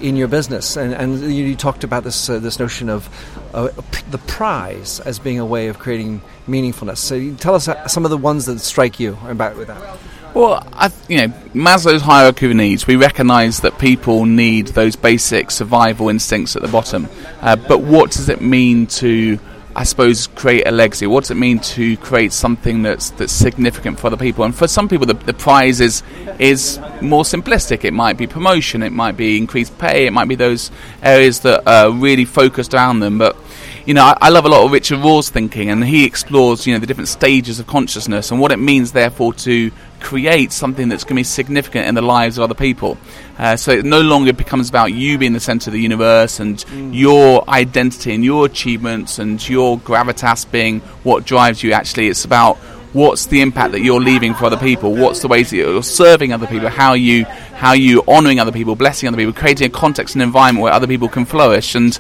in 0.05 0.17
your 0.17 0.29
business. 0.29 0.77
And, 0.77 0.93
and 0.93 1.35
you, 1.35 1.57
talked 1.57 1.83
about 1.83 2.05
this 2.05 2.29
uh, 2.29 2.39
this 2.39 2.59
notion 2.59 2.89
of 2.91 3.09
uh, 3.55 3.69
the 4.11 4.19
prize 4.19 5.01
as 5.01 5.19
being 5.19 5.39
a 5.39 5.47
way 5.47 5.69
of 5.69 5.79
creating 5.79 6.21
meaningfulness. 6.47 6.99
So 6.99 7.35
tell 7.37 7.55
us 7.55 7.69
uh, 7.69 7.89
some 7.89 8.05
of 8.05 8.11
the 8.11 8.19
ones 8.19 8.47
that 8.47 8.59
strike 8.61 9.01
you 9.01 9.19
about 9.27 9.57
with 9.57 9.69
that. 9.69 9.99
Well, 10.35 10.67
I, 10.73 10.91
you 11.09 11.19
know, 11.19 11.29
Maslow's 11.55 12.03
hierarchy 12.03 12.51
of 12.51 12.57
needs. 12.57 12.87
We 12.87 12.97
recognise 12.97 13.61
that 13.61 13.79
people 13.79 14.27
need 14.27 14.69
those 14.69 14.97
basic 14.97 15.53
survival 15.53 16.09
instincts 16.09 16.57
at 16.57 16.63
the 16.63 16.69
bottom. 16.69 17.09
Uh, 17.41 17.55
but 17.55 17.83
what 17.83 18.11
does 18.11 18.29
it 18.29 18.41
mean 18.41 18.89
to, 18.89 19.39
I 19.77 19.83
suppose, 19.83 20.29
create 20.29 20.69
a 20.69 20.71
legacy? 20.71 21.07
What 21.09 21.25
does 21.25 21.33
it 21.33 21.37
mean 21.37 21.59
to 21.59 21.97
create 21.97 22.33
something 22.33 22.83
that's 22.83 23.11
that's 23.11 23.33
significant 23.33 23.99
for 23.99 24.07
other 24.07 24.17
people? 24.17 24.45
And 24.45 24.55
for 24.55 24.69
some 24.69 24.89
people, 24.89 25.07
the, 25.07 25.15
the 25.15 25.35
prize 25.35 25.81
is 25.81 26.05
is 26.39 26.79
more 27.01 27.25
simplistic. 27.25 27.85
It 27.85 27.93
might 27.93 28.17
be 28.17 28.29
promotion. 28.29 28.85
It 28.85 28.93
might 28.93 29.17
be 29.17 29.37
increased 29.37 29.77
pay. 29.79 30.07
It 30.07 30.13
might 30.13 30.29
be 30.29 30.37
those 30.37 30.71
areas 31.03 31.41
that 31.41 31.67
are 31.67 31.91
really 31.91 32.25
focused 32.25 32.73
around 32.73 33.01
them. 33.01 33.19
But 33.19 33.37
you 33.85 33.95
know, 33.95 34.05
I, 34.05 34.17
I, 34.23 34.29
love 34.31 34.47
a 34.47 34.49
lot 34.49 34.65
of 34.65 34.73
Richard 34.73 35.01
Rohr's 35.01 35.29
thinking, 35.29 35.69
and 35.69 35.85
he 35.85 36.07
explores, 36.07 36.67
you 36.67 36.73
know, 36.73 36.79
the 36.79 36.87
different 36.87 37.09
stages 37.09 37.61
of 37.61 37.67
consciousness 37.67 38.31
and 38.31 38.41
what 38.41 38.51
it 38.51 38.59
means, 38.59 38.93
therefore, 38.93 39.35
to 39.35 39.71
create 40.05 40.53
something 40.53 40.89
that's 40.89 41.03
going 41.03 41.17
to 41.17 41.21
be 41.21 41.25
significant 41.25 41.89
in 41.89 41.95
the 41.95 42.03
lives 42.03 42.37
of 42.37 42.45
other 42.45 42.55
people. 42.55 42.99
Uh, 43.39 43.57
so 43.57 43.73
it 43.73 43.85
no 43.85 44.03
longer 44.03 44.33
becomes 44.33 44.69
about 44.69 44.93
you 44.93 45.17
being 45.19 45.33
the 45.33 45.41
center 45.41 45.71
of 45.71 45.73
the 45.73 45.81
universe 45.81 46.39
and 46.39 46.59
mm. 46.59 46.95
your 46.95 47.49
identity 47.49 48.15
and 48.15 48.23
your 48.23 48.45
achievements 48.45 49.19
and 49.19 49.49
your 49.49 49.79
gravitas 49.79 50.49
being 50.51 50.81
what 51.03 51.25
drives 51.25 51.63
you. 51.63 51.73
Actually, 51.73 52.09
it's 52.09 52.25
about 52.25 52.59
what's 52.93 53.27
the 53.27 53.41
impact 53.41 53.73
that 53.73 53.81
you're 53.81 54.01
leaving 54.01 54.35
for 54.35 54.45
other 54.45 54.57
people 54.57 54.95
what's 54.95 55.19
the 55.19 55.27
ways 55.27 55.51
that 55.51 55.57
you're 55.57 55.83
serving 55.83 56.33
other 56.33 56.47
people 56.47 56.69
how 56.69 56.93
you 56.93 57.25
how 57.25 57.73
you 57.73 58.05
honoring 58.07 58.39
other 58.39 58.53
people 58.53 58.77
blessing 58.77 59.09
other 59.09 59.17
people 59.17 59.33
creating 59.33 59.67
a 59.67 59.69
context 59.69 60.15
and 60.15 60.23
environment 60.23 60.63
where 60.63 60.73
other 60.73 60.87
people 60.87 61.09
can 61.09 61.25
flourish 61.25 61.75
and 61.75 61.99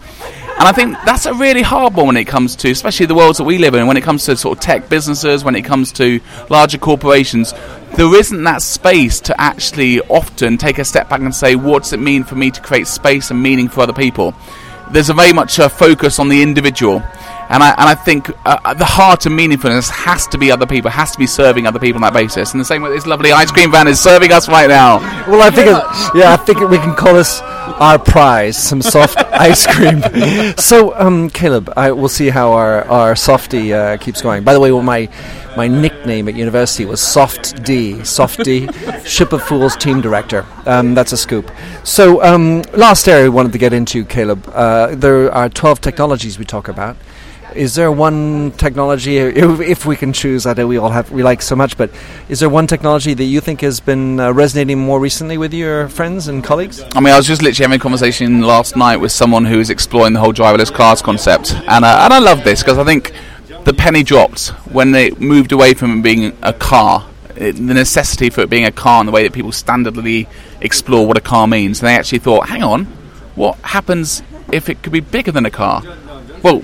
and 0.57 0.69
I 0.69 0.73
think 0.73 0.97
that's 1.05 1.27
a 1.27 1.35
really 1.35 1.63
hard 1.63 1.95
one 1.95 2.07
when 2.07 2.17
it 2.17 2.27
comes 2.27 2.55
to, 2.57 2.71
especially 2.71 3.07
the 3.07 3.15
worlds 3.15 3.39
that 3.39 3.45
we 3.45 3.59
live 3.59 3.75
in, 3.75 3.89
when 3.89 3.97
it 3.97 4.03
comes 4.03 4.25
to 4.27 4.37
sort 4.37 4.57
of 4.57 4.63
tech 4.63 4.89
businesses, 4.89 5.43
when 5.43 5.57
it 5.57 5.63
comes 5.63 5.91
to 5.95 6.21
larger 6.49 6.79
corporations. 6.79 7.53
There 7.97 8.13
isn't 8.17 8.43
that 8.43 8.61
space 8.61 9.21
to 9.21 9.41
actually 9.41 10.01
often 10.01 10.59
take 10.59 10.79
a 10.79 10.85
step 10.85 11.09
back 11.09 11.21
and 11.21 11.33
say, 11.33 11.55
what 11.55 11.85
does 11.85 11.93
it 11.93 12.01
mean 12.01 12.25
for 12.25 12.35
me 12.35 12.51
to 12.51 12.61
create 12.61 12.89
space 12.89 13.31
and 13.31 13.41
meaning 13.41 13.69
for 13.69 13.83
other 13.83 13.93
people? 13.93 14.35
There's 14.91 15.11
a 15.11 15.15
very 15.15 15.33
much 15.33 15.61
a 15.61 15.69
focus 15.69 16.19
on 16.19 16.29
the 16.29 16.43
individual. 16.43 17.05
And 17.49 17.63
I, 17.63 17.71
and 17.71 17.89
I 17.89 17.95
think 17.95 18.31
uh, 18.45 18.75
the 18.75 18.85
heart 18.85 19.27
of 19.27 19.33
meaningfulness 19.33 19.91
has 19.91 20.27
to 20.29 20.39
be 20.39 20.51
other 20.51 20.67
people, 20.67 20.91
has 20.91 21.13
to 21.13 21.19
be 21.19 21.27
serving 21.27 21.67
other 21.67 21.79
people 21.79 21.97
on 21.97 22.13
that 22.13 22.19
basis. 22.19 22.53
And 22.53 22.61
the 22.61 22.65
same 22.65 22.83
way 22.83 22.91
this 22.91 23.07
lovely 23.07 23.33
ice 23.33 23.51
cream 23.51 23.71
van 23.71 23.89
is 23.89 24.01
serving 24.01 24.33
us 24.33 24.49
right 24.49 24.69
now. 24.69 24.99
Well, 25.29 25.43
I 25.43 25.51
think, 25.51 25.69
it, 25.69 26.19
yeah, 26.19 26.33
I 26.33 26.37
think 26.37 26.61
we 26.69 26.79
can 26.79 26.95
call 26.95 27.15
this 27.15 27.41
our 27.43 27.99
prize, 27.99 28.57
some 28.57 28.83
soft 28.83 29.17
ice 29.33 29.67
cream. 29.67 30.03
So, 30.57 30.95
um, 30.99 31.31
Caleb, 31.31 31.73
I, 31.77 31.93
we'll 31.93 32.09
see 32.09 32.29
how 32.29 32.53
our, 32.53 32.85
our 32.85 33.17
softy 33.17 33.73
uh, 33.73 33.97
keeps 33.99 34.23
going. 34.23 34.45
By 34.45 34.55
the 34.55 34.61
way, 34.61 34.73
well, 34.73 34.83
my 34.83 35.09
my 35.57 35.69
nickname 35.69 36.29
at 36.29 36.35
university 36.35 36.85
was 36.85 37.01
Soft 37.01 37.63
D, 37.63 38.03
Soft 38.05 38.43
D, 38.43 38.69
Ship 39.05 39.33
of 39.33 39.41
Fools 39.43 39.77
team 39.77 40.01
director. 40.01 40.45
Um, 40.67 40.95
that's 40.95 41.13
a 41.13 41.17
scoop. 41.17 41.49
So, 41.85 42.23
um, 42.25 42.63
last 42.73 43.07
area 43.09 43.25
we 43.25 43.29
wanted 43.29 43.53
to 43.53 43.59
get 43.59 43.73
into, 43.73 44.05
Caleb. 44.05 44.49
Uh, 44.49 44.95
there 44.97 45.31
are 45.33 45.49
12 45.49 45.81
technologies 45.81 46.39
we 46.41 46.45
talk 46.45 46.67
about. 46.67 46.97
Is 47.55 47.77
there 47.77 47.93
one 47.93 48.51
technology, 48.53 49.19
if, 49.19 49.61
if, 49.61 49.87
we 49.87 49.95
can 49.97 50.13
choose? 50.13 50.43
that 50.43 50.59
we 50.67 50.77
all 50.77 50.91
have 50.91 51.13
we 51.13 51.23
like 51.23 51.41
so 51.41 51.55
much, 51.55 51.77
but 51.77 51.89
is 52.29 52.41
there 52.41 52.49
one 52.49 52.67
technology 52.67 53.15
that 53.15 53.25
you 53.25 53.41
think 53.41 53.61
has 53.61 53.79
been 53.79 54.19
uh, 54.19 54.33
resonating 54.33 54.79
more 54.79 54.99
recently 54.99 55.39
with 55.39 55.55
your 55.55 55.89
friends 55.89 56.27
and 56.27 56.43
colleagues? 56.43 56.83
I 56.95 57.01
mean, 57.01 57.15
I 57.15 57.17
was 57.17 57.27
just 57.27 57.43
literally 57.43 57.65
having 57.65 57.81
a 57.81 57.83
conversation 57.83 58.41
last 58.41 58.77
night 58.77 58.97
with 58.97 59.13
someone 59.13 59.45
who 59.45 59.61
is 59.61 59.71
exploring 59.71 60.15
the 60.15 60.21
whole 60.21 60.33
driverless 60.33 60.73
cars 60.73 61.01
concept, 61.01 61.55
and 61.55 61.85
uh, 61.85 62.01
and 62.03 62.13
I 62.13 62.19
love 62.19 62.43
this 62.43 62.63
because 62.63 62.77
I 62.77 62.85
think 62.85 63.13
the 63.65 63.73
penny 63.73 64.03
dropped 64.03 64.49
when 64.73 64.91
they 64.91 65.13
moved 65.13 65.53
away 65.53 65.75
from 65.75 66.03
being 66.03 66.37
a 66.43 66.53
car. 66.53 67.09
It, 67.37 67.57
the 67.57 67.75
necessity 67.75 68.31
for 68.31 68.43
it 68.43 68.51
being 68.51 68.65
a 68.65 68.73
car 68.73 69.01
and 69.01 69.09
the 69.09 69.13
way 69.13 69.25
that 69.25 69.33
people 69.33 69.51
standardly 69.51 70.29
explore 70.61 71.07
what 71.07 71.17
a 71.17 71.21
car 71.21 71.49
means. 71.49 71.81
And 71.81 71.89
they 71.89 71.95
actually 71.97 72.21
thought, 72.21 72.49
hang 72.49 72.63
on, 72.63 72.85
what 73.35 73.57
happens 73.59 74.23
if 74.53 74.69
it 74.69 74.83
could 74.83 74.93
be 74.93 75.01
bigger 75.01 75.33
than 75.33 75.45
a 75.45 75.51
car? 75.51 75.83
Well, 76.45 76.63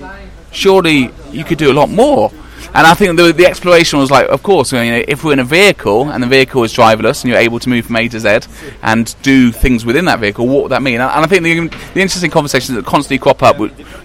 surely 0.51 1.11
you 1.31 1.43
could 1.43 1.57
do 1.57 1.71
a 1.71 1.73
lot 1.73 1.89
more. 1.89 2.31
And 2.73 2.87
I 2.87 2.93
think 2.93 3.17
the, 3.17 3.33
the 3.33 3.45
exploration 3.45 3.99
was 3.99 4.09
like, 4.09 4.29
of 4.29 4.43
course, 4.43 4.71
you 4.71 4.79
know, 4.79 5.03
if 5.05 5.25
we're 5.25 5.33
in 5.33 5.39
a 5.39 5.43
vehicle 5.43 6.09
and 6.09 6.23
the 6.23 6.27
vehicle 6.27 6.63
is 6.63 6.73
driverless 6.73 7.23
and 7.23 7.29
you're 7.29 7.39
able 7.39 7.59
to 7.59 7.67
move 7.67 7.87
from 7.87 7.97
A 7.97 8.07
to 8.07 8.19
Z 8.19 8.47
and 8.81 9.13
do 9.23 9.51
things 9.51 9.83
within 9.83 10.05
that 10.05 10.19
vehicle, 10.19 10.47
what 10.47 10.63
would 10.63 10.71
that 10.71 10.81
mean? 10.81 11.01
And 11.01 11.03
I 11.03 11.25
think 11.25 11.43
the, 11.43 11.67
the 11.93 12.01
interesting 12.01 12.31
conversations 12.31 12.77
that 12.77 12.85
constantly 12.85 13.19
crop 13.19 13.43
up, 13.43 13.57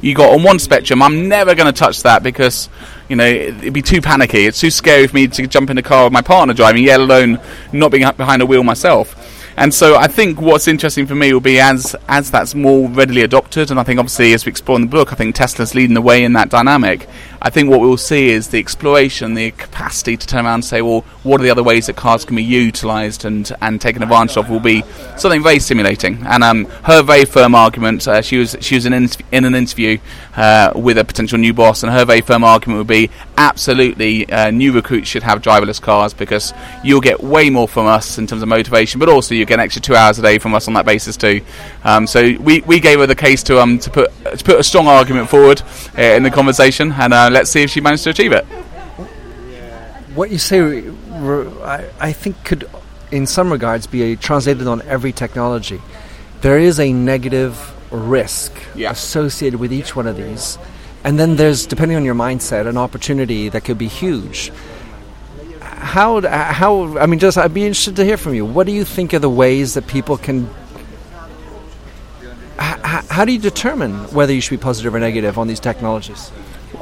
you 0.02 0.14
got 0.16 0.34
on 0.34 0.42
one 0.42 0.58
spectrum, 0.58 1.00
I'm 1.00 1.28
never 1.28 1.54
going 1.54 1.72
to 1.72 1.78
touch 1.78 2.02
that 2.02 2.24
because 2.24 2.68
you 3.08 3.16
know, 3.16 3.24
it'd 3.24 3.72
be 3.72 3.82
too 3.82 4.00
panicky. 4.00 4.46
It's 4.46 4.60
too 4.60 4.70
scary 4.70 5.06
for 5.06 5.14
me 5.14 5.28
to 5.28 5.46
jump 5.46 5.70
in 5.70 5.78
a 5.78 5.82
car 5.82 6.04
with 6.04 6.12
my 6.12 6.22
partner 6.22 6.54
driving, 6.54 6.82
yet 6.82 7.00
alone 7.00 7.38
not 7.72 7.92
being 7.92 8.08
behind 8.16 8.42
a 8.42 8.46
wheel 8.46 8.64
myself. 8.64 9.35
And 9.58 9.72
so 9.72 9.96
I 9.96 10.06
think 10.06 10.40
what's 10.40 10.68
interesting 10.68 11.06
for 11.06 11.14
me 11.14 11.32
will 11.32 11.40
be 11.40 11.58
as 11.58 11.96
as 12.08 12.30
that's 12.30 12.54
more 12.54 12.88
readily 12.90 13.22
adopted, 13.22 13.70
and 13.70 13.80
I 13.80 13.84
think 13.84 13.98
obviously 13.98 14.34
as 14.34 14.44
we 14.44 14.50
explore 14.50 14.76
in 14.76 14.82
the 14.82 14.88
book, 14.88 15.12
I 15.12 15.16
think 15.16 15.34
Tesla's 15.34 15.74
leading 15.74 15.94
the 15.94 16.02
way 16.02 16.24
in 16.24 16.34
that 16.34 16.50
dynamic. 16.50 17.08
I 17.40 17.48
think 17.48 17.70
what 17.70 17.80
we'll 17.80 17.96
see 17.96 18.30
is 18.30 18.48
the 18.48 18.58
exploration, 18.58 19.34
the 19.34 19.52
capacity 19.52 20.16
to 20.16 20.26
turn 20.26 20.46
around 20.46 20.54
and 20.54 20.64
say, 20.64 20.82
well, 20.82 21.02
what 21.22 21.40
are 21.40 21.44
the 21.44 21.50
other 21.50 21.62
ways 21.62 21.86
that 21.86 21.96
cars 21.96 22.24
can 22.24 22.36
be 22.36 22.42
utilised 22.42 23.24
and, 23.24 23.50
and 23.60 23.80
taken 23.80 24.02
advantage 24.02 24.36
of 24.36 24.50
will 24.50 24.60
be 24.60 24.82
something 25.16 25.42
very 25.42 25.58
stimulating. 25.58 26.22
And 26.26 26.42
um, 26.42 26.64
her 26.84 27.02
very 27.02 27.24
firm 27.24 27.54
argument, 27.54 28.08
uh, 28.08 28.20
she 28.22 28.38
was 28.38 28.56
she 28.60 28.74
was 28.74 28.84
in, 28.84 28.92
in, 28.92 29.44
an 29.44 29.54
interview 29.54 29.98
uh, 30.36 30.72
with 30.74 30.98
a 30.98 31.04
potential 31.04 31.38
new 31.38 31.54
boss, 31.54 31.82
and 31.82 31.92
her 31.92 32.04
very 32.04 32.20
firm 32.20 32.44
argument 32.44 32.78
would 32.78 32.86
be 32.86 33.10
absolutely 33.38 34.30
uh, 34.30 34.50
new 34.50 34.72
recruits 34.72 35.08
should 35.08 35.22
have 35.22 35.42
driverless 35.42 35.80
cars 35.80 36.14
because 36.14 36.52
you'll 36.82 37.00
get 37.00 37.22
way 37.22 37.50
more 37.50 37.68
from 37.68 37.86
us 37.86 38.18
in 38.18 38.26
terms 38.26 38.42
of 38.42 38.48
motivation, 38.48 38.98
but 38.98 39.08
also 39.08 39.34
you 39.34 39.44
get 39.44 39.54
an 39.54 39.60
extra 39.60 39.82
two 39.82 39.94
hours 39.94 40.18
a 40.18 40.22
day 40.22 40.38
from 40.38 40.54
us 40.54 40.68
on 40.68 40.74
that 40.74 40.84
basis 40.86 41.16
too. 41.16 41.40
Um, 41.84 42.06
so 42.06 42.34
we, 42.40 42.60
we 42.62 42.80
gave 42.80 42.98
her 42.98 43.06
the 43.06 43.14
case 43.14 43.42
to 43.44 43.60
um 43.60 43.78
to 43.78 43.90
put 43.90 44.10
to 44.24 44.44
put 44.44 44.58
a 44.58 44.64
strong 44.64 44.86
argument 44.86 45.28
forward 45.28 45.62
uh, 45.96 46.02
in 46.02 46.22
the 46.22 46.30
conversation, 46.30 46.92
and 46.92 47.12
uh, 47.12 47.28
let's 47.30 47.50
see 47.50 47.62
if 47.62 47.70
she 47.70 47.80
managed 47.80 48.04
to 48.04 48.10
achieve 48.10 48.32
it. 48.32 48.44
What 50.14 50.30
you 50.30 50.38
say, 50.38 50.88
I, 50.88 51.90
I 52.00 52.12
think, 52.12 52.42
could, 52.42 52.70
in 53.10 53.26
some 53.26 53.52
regards, 53.52 53.86
be 53.86 54.16
translated 54.16 54.66
on 54.66 54.80
every 54.82 55.12
technology. 55.12 55.80
There 56.40 56.58
is 56.58 56.80
a 56.80 56.90
negative 56.90 57.74
risk 57.92 58.52
yeah. 58.74 58.90
associated 58.90 59.60
with 59.60 59.72
each 59.74 59.94
one 59.94 60.06
of 60.06 60.16
these. 60.16 60.58
And 61.04 61.18
then 61.18 61.36
there's, 61.36 61.66
depending 61.66 61.96
on 61.96 62.04
your 62.04 62.14
mindset, 62.14 62.66
an 62.66 62.76
opportunity 62.76 63.48
that 63.48 63.64
could 63.64 63.78
be 63.78 63.88
huge. 63.88 64.52
How, 65.60 66.20
how, 66.20 66.98
I 66.98 67.06
mean, 67.06 67.20
just, 67.20 67.38
I'd 67.38 67.54
be 67.54 67.64
interested 67.64 67.96
to 67.96 68.04
hear 68.04 68.16
from 68.16 68.34
you. 68.34 68.44
What 68.44 68.66
do 68.66 68.72
you 68.72 68.84
think 68.84 69.14
are 69.14 69.18
the 69.18 69.30
ways 69.30 69.74
that 69.74 69.86
people 69.86 70.16
can 70.16 70.48
how 73.16 73.24
do 73.24 73.32
you 73.32 73.38
determine 73.38 73.94
whether 74.12 74.32
you 74.32 74.40
should 74.40 74.58
be 74.58 74.62
positive 74.62 74.94
or 74.94 75.00
negative 75.00 75.38
on 75.38 75.48
these 75.48 75.60
technologies? 75.60 76.30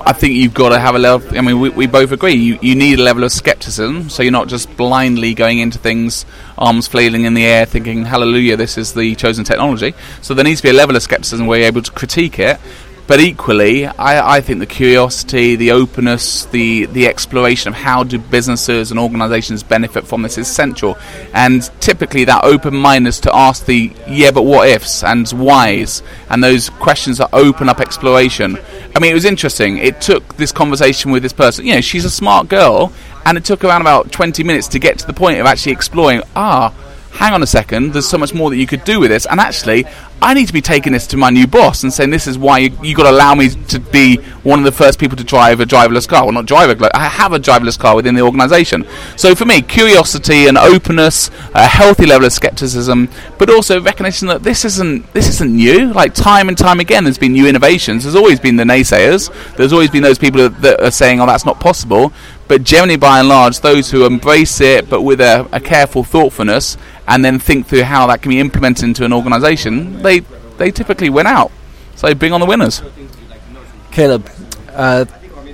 I 0.07 0.13
think 0.13 0.35
you've 0.35 0.55
got 0.55 0.71
to 0.71 0.79
have 0.79 0.95
a 0.95 0.99
level. 0.99 1.37
I 1.37 1.41
mean, 1.41 1.61
we, 1.61 1.69
we 1.71 1.87
both 1.87 2.11
agree. 2.11 2.35
You, 2.35 2.59
you 2.61 2.75
need 2.75 2.99
a 2.99 3.03
level 3.03 3.25
of 3.25 3.33
skepticism, 3.33 4.09
so 4.11 4.23
you're 4.23 4.33
not 4.33 4.49
just 4.49 4.77
blindly 4.77 5.35
going 5.35 5.59
into 5.59 5.79
things, 5.79 6.27
arms 6.59 6.89
flailing 6.89 7.25
in 7.25 7.35
the 7.35 7.45
air, 7.45 7.67
thinking, 7.67 8.05
"Hallelujah, 8.05 8.57
this 8.57 8.77
is 8.77 8.95
the 8.95 9.15
chosen 9.15 9.45
technology." 9.45 9.95
So 10.23 10.35
there 10.35 10.45
needs 10.45 10.61
to 10.61 10.65
be 10.65 10.71
a 10.71 10.75
level 10.75 10.97
of 10.97 11.03
skepticism 11.03 11.47
where 11.47 11.61
you're 11.61 11.69
able 11.69 11.83
to 11.83 11.93
critique 11.93 12.39
it. 12.39 12.59
But 13.07 13.21
equally, 13.21 13.87
I, 13.87 14.37
I 14.37 14.41
think 14.41 14.61
the 14.61 14.67
curiosity, 14.67 15.57
the 15.57 15.73
openness, 15.73 16.47
the 16.47 16.87
the 16.87 17.07
exploration 17.07 17.69
of 17.69 17.75
how 17.75 18.03
do 18.03 18.19
businesses 18.19 18.91
and 18.91 18.99
organisations 18.99 19.63
benefit 19.63 20.07
from 20.07 20.23
this 20.23 20.39
is 20.39 20.49
central. 20.49 20.97
And 21.35 21.71
typically, 21.81 22.25
that 22.25 22.45
open 22.45 22.75
mindedness 22.75 23.21
to 23.21 23.35
ask 23.35 23.67
the 23.67 23.93
yeah, 24.09 24.31
but 24.31 24.43
what 24.43 24.69
ifs 24.69 25.05
and 25.05 25.29
whys, 25.31 26.03
and 26.31 26.43
those 26.43 26.71
questions 26.71 27.19
that 27.19 27.29
open 27.35 27.69
up 27.69 27.79
exploration. 27.79 28.59
I 28.97 29.01
mean, 29.01 29.11
it 29.11 29.15
was 29.15 29.27
interesting. 29.27 29.79
It 29.79 30.01
took 30.01 30.37
this 30.37 30.53
conversation 30.53 31.11
with 31.11 31.23
this 31.23 31.33
person. 31.35 31.67
You 31.67 31.75
know, 31.75 31.81
she's 31.83 32.07
a 32.07 32.11
smart 32.11 32.49
girl, 32.49 32.91
and 33.27 33.37
it 33.37 33.45
took 33.45 33.65
around 33.65 33.83
about 33.83 34.13
20 34.13 34.43
minutes 34.45 34.69
to 34.69 34.79
get 34.79 34.99
to 35.01 35.07
the 35.07 35.13
point 35.13 35.41
of 35.41 35.47
actually 35.47 35.73
exploring. 35.73 36.23
Ah 36.35 36.73
hang 37.15 37.33
on 37.33 37.43
a 37.43 37.47
second, 37.47 37.93
there's 37.93 38.09
so 38.09 38.19
much 38.19 38.35
more 38.35 38.51
that 38.51 38.57
you 38.57 38.67
could 38.67 38.85
do 38.85 39.01
with 39.01 39.11
this. 39.11 39.27
And 39.27 39.41
actually, 39.41 39.87
I 40.23 40.33
need 40.33 40.47
to 40.47 40.53
be 40.53 40.63
taking 40.63 40.93
this 40.93 41.07
to 41.09 41.17
my 41.17 41.31
new 41.31 41.47
boss 41.47 41.83
and 41.83 41.93
saying, 41.93 42.11
this 42.11 42.27
is 42.27 42.39
why 42.39 42.59
you, 42.59 42.71
you 42.83 42.95
got 42.95 43.03
to 43.05 43.11
allow 43.11 43.35
me 43.35 43.51
to 43.51 43.79
be 43.79 44.17
one 44.43 44.59
of 44.59 44.65
the 44.65 44.73
first 44.73 44.99
people 44.99 45.17
to 45.17 45.25
drive 45.25 45.61
a 45.61 45.67
driverless 45.67 46.09
car. 46.09 46.25
Well, 46.25 46.33
not 46.33 46.47
drive 46.47 46.71
a, 46.81 46.97
I 46.97 47.09
have 47.09 47.33
a 47.33 47.39
driverless 47.39 47.79
car 47.79 47.95
within 47.95 48.15
the 48.15 48.23
organisation. 48.23 48.87
So 49.17 49.35
for 49.35 49.45
me, 49.45 49.61
curiosity 49.63 50.47
and 50.47 50.57
openness, 50.57 51.31
a 51.55 51.67
healthy 51.67 52.07
level 52.07 52.27
of 52.27 52.33
skepticism, 52.33 53.09
but 53.39 53.51
also 53.51 53.81
recognition 53.81 54.29
that 54.29 54.43
this 54.43 54.65
isn't 54.65 55.13
this 55.13 55.29
isn't 55.29 55.55
new. 55.55 55.93
Like 55.93 56.15
time 56.15 56.49
and 56.49 56.57
time 56.57 56.81
again, 56.81 57.05
there's 57.05 57.19
been 57.19 57.33
new 57.33 57.47
innovations. 57.47 58.05
There's 58.05 58.17
always 58.17 58.41
been 58.41 58.57
the 58.57 58.65
naysayers. 58.65 59.31
There's 59.57 59.73
always 59.73 59.91
been 59.91 60.03
those 60.03 60.19
people 60.19 60.49
that 60.49 60.81
are 60.81 60.91
saying, 60.91 61.21
"Oh, 61.21 61.27
that's 61.27 61.45
not 61.45 61.61
possible." 61.61 62.13
But 62.47 62.63
generally, 62.63 62.97
by 62.97 63.21
and 63.21 63.29
large, 63.29 63.61
those 63.61 63.91
who 63.91 64.05
embrace 64.05 64.61
it, 64.61 64.91
but 64.91 65.01
with 65.01 65.21
a, 65.21 65.49
a 65.51 65.61
careful 65.61 66.05
thoughtfulness, 66.05 66.77
and 67.09 67.25
then 67.25 67.39
think 67.39 67.67
through 67.67 67.85
how 67.85 68.07
that 68.09 68.21
can 68.21 68.29
be 68.31 68.39
implemented 68.39 68.85
into 68.85 69.05
an 69.05 69.15
organisation, 69.15 70.03
they 70.03 70.14
they 70.65 70.71
typically 70.71 71.11
win 71.11 71.27
out. 71.27 71.53
So 71.95 72.13
bring 72.15 72.33
on 72.33 72.41
the 72.41 72.47
winners. 72.47 72.83
Caleb, 73.93 74.29
uh, 74.73 75.05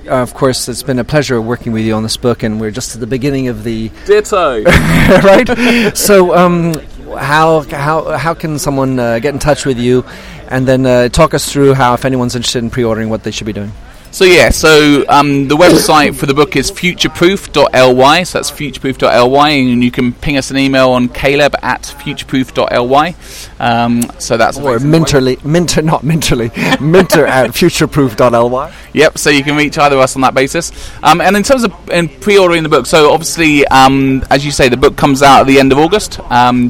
of 0.07 0.33
course, 0.33 0.69
it's 0.69 0.83
been 0.83 0.99
a 0.99 1.03
pleasure 1.03 1.39
working 1.41 1.73
with 1.73 1.83
you 1.83 1.93
on 1.93 2.03
this 2.03 2.15
book, 2.15 2.43
and 2.43 2.59
we're 2.61 2.71
just 2.71 2.95
at 2.95 3.01
the 3.01 3.07
beginning 3.07 3.49
of 3.49 3.63
the 3.63 3.89
ditto, 4.05 4.63
right? 4.63 5.97
so, 5.97 6.33
um, 6.33 6.73
how 7.17 7.61
how 7.61 8.17
how 8.17 8.33
can 8.33 8.57
someone 8.57 8.97
uh, 8.97 9.19
get 9.19 9.33
in 9.33 9.39
touch 9.39 9.65
with 9.65 9.77
you, 9.77 10.05
and 10.47 10.65
then 10.65 10.85
uh, 10.85 11.09
talk 11.09 11.33
us 11.33 11.51
through 11.51 11.73
how, 11.73 11.93
if 11.93 12.05
anyone's 12.05 12.35
interested 12.35 12.63
in 12.63 12.69
pre-ordering, 12.69 13.09
what 13.09 13.23
they 13.23 13.31
should 13.31 13.45
be 13.45 13.53
doing? 13.53 13.71
So 14.13 14.25
yeah, 14.25 14.49
so 14.49 15.05
um, 15.07 15.47
the 15.47 15.55
website 15.55 16.15
for 16.15 16.25
the 16.25 16.33
book 16.33 16.57
is 16.57 16.69
futureproof.ly. 16.69 18.23
So 18.23 18.37
that's 18.37 18.51
futureproof.ly, 18.51 19.49
and 19.49 19.81
you 19.81 19.89
can 19.89 20.11
ping 20.11 20.35
us 20.35 20.51
an 20.51 20.57
email 20.57 20.89
on 20.89 21.07
caleb 21.07 21.55
at 21.61 21.83
futureproof.ly. 21.83 23.15
Um, 23.59 24.01
so 24.19 24.35
that's 24.35 24.57
or 24.57 24.79
minterly, 24.79 25.43
minter, 25.45 25.81
not 25.81 26.01
minterly, 26.01 26.51
minter 26.81 27.25
at 27.25 27.51
futureproof.ly. 27.51 28.73
Yep. 28.91 29.17
So 29.17 29.29
you 29.29 29.45
can 29.45 29.55
reach 29.55 29.77
either 29.77 29.95
of 29.95 30.01
us 30.01 30.17
on 30.17 30.23
that 30.23 30.33
basis. 30.33 30.73
Um, 31.01 31.21
and 31.21 31.37
in 31.37 31.43
terms 31.43 31.63
of 31.63 31.73
in 31.89 32.09
pre-ordering 32.09 32.63
the 32.63 32.69
book, 32.69 32.87
so 32.87 33.13
obviously, 33.13 33.65
um, 33.67 34.25
as 34.29 34.45
you 34.45 34.51
say, 34.51 34.67
the 34.67 34.75
book 34.75 34.97
comes 34.97 35.23
out 35.23 35.39
at 35.39 35.47
the 35.47 35.57
end 35.57 35.71
of 35.71 35.77
August. 35.77 36.15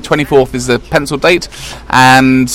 Twenty 0.04 0.26
fourth 0.26 0.54
is 0.54 0.68
the 0.68 0.78
pencil 0.78 1.18
date, 1.18 1.50
and 1.90 2.48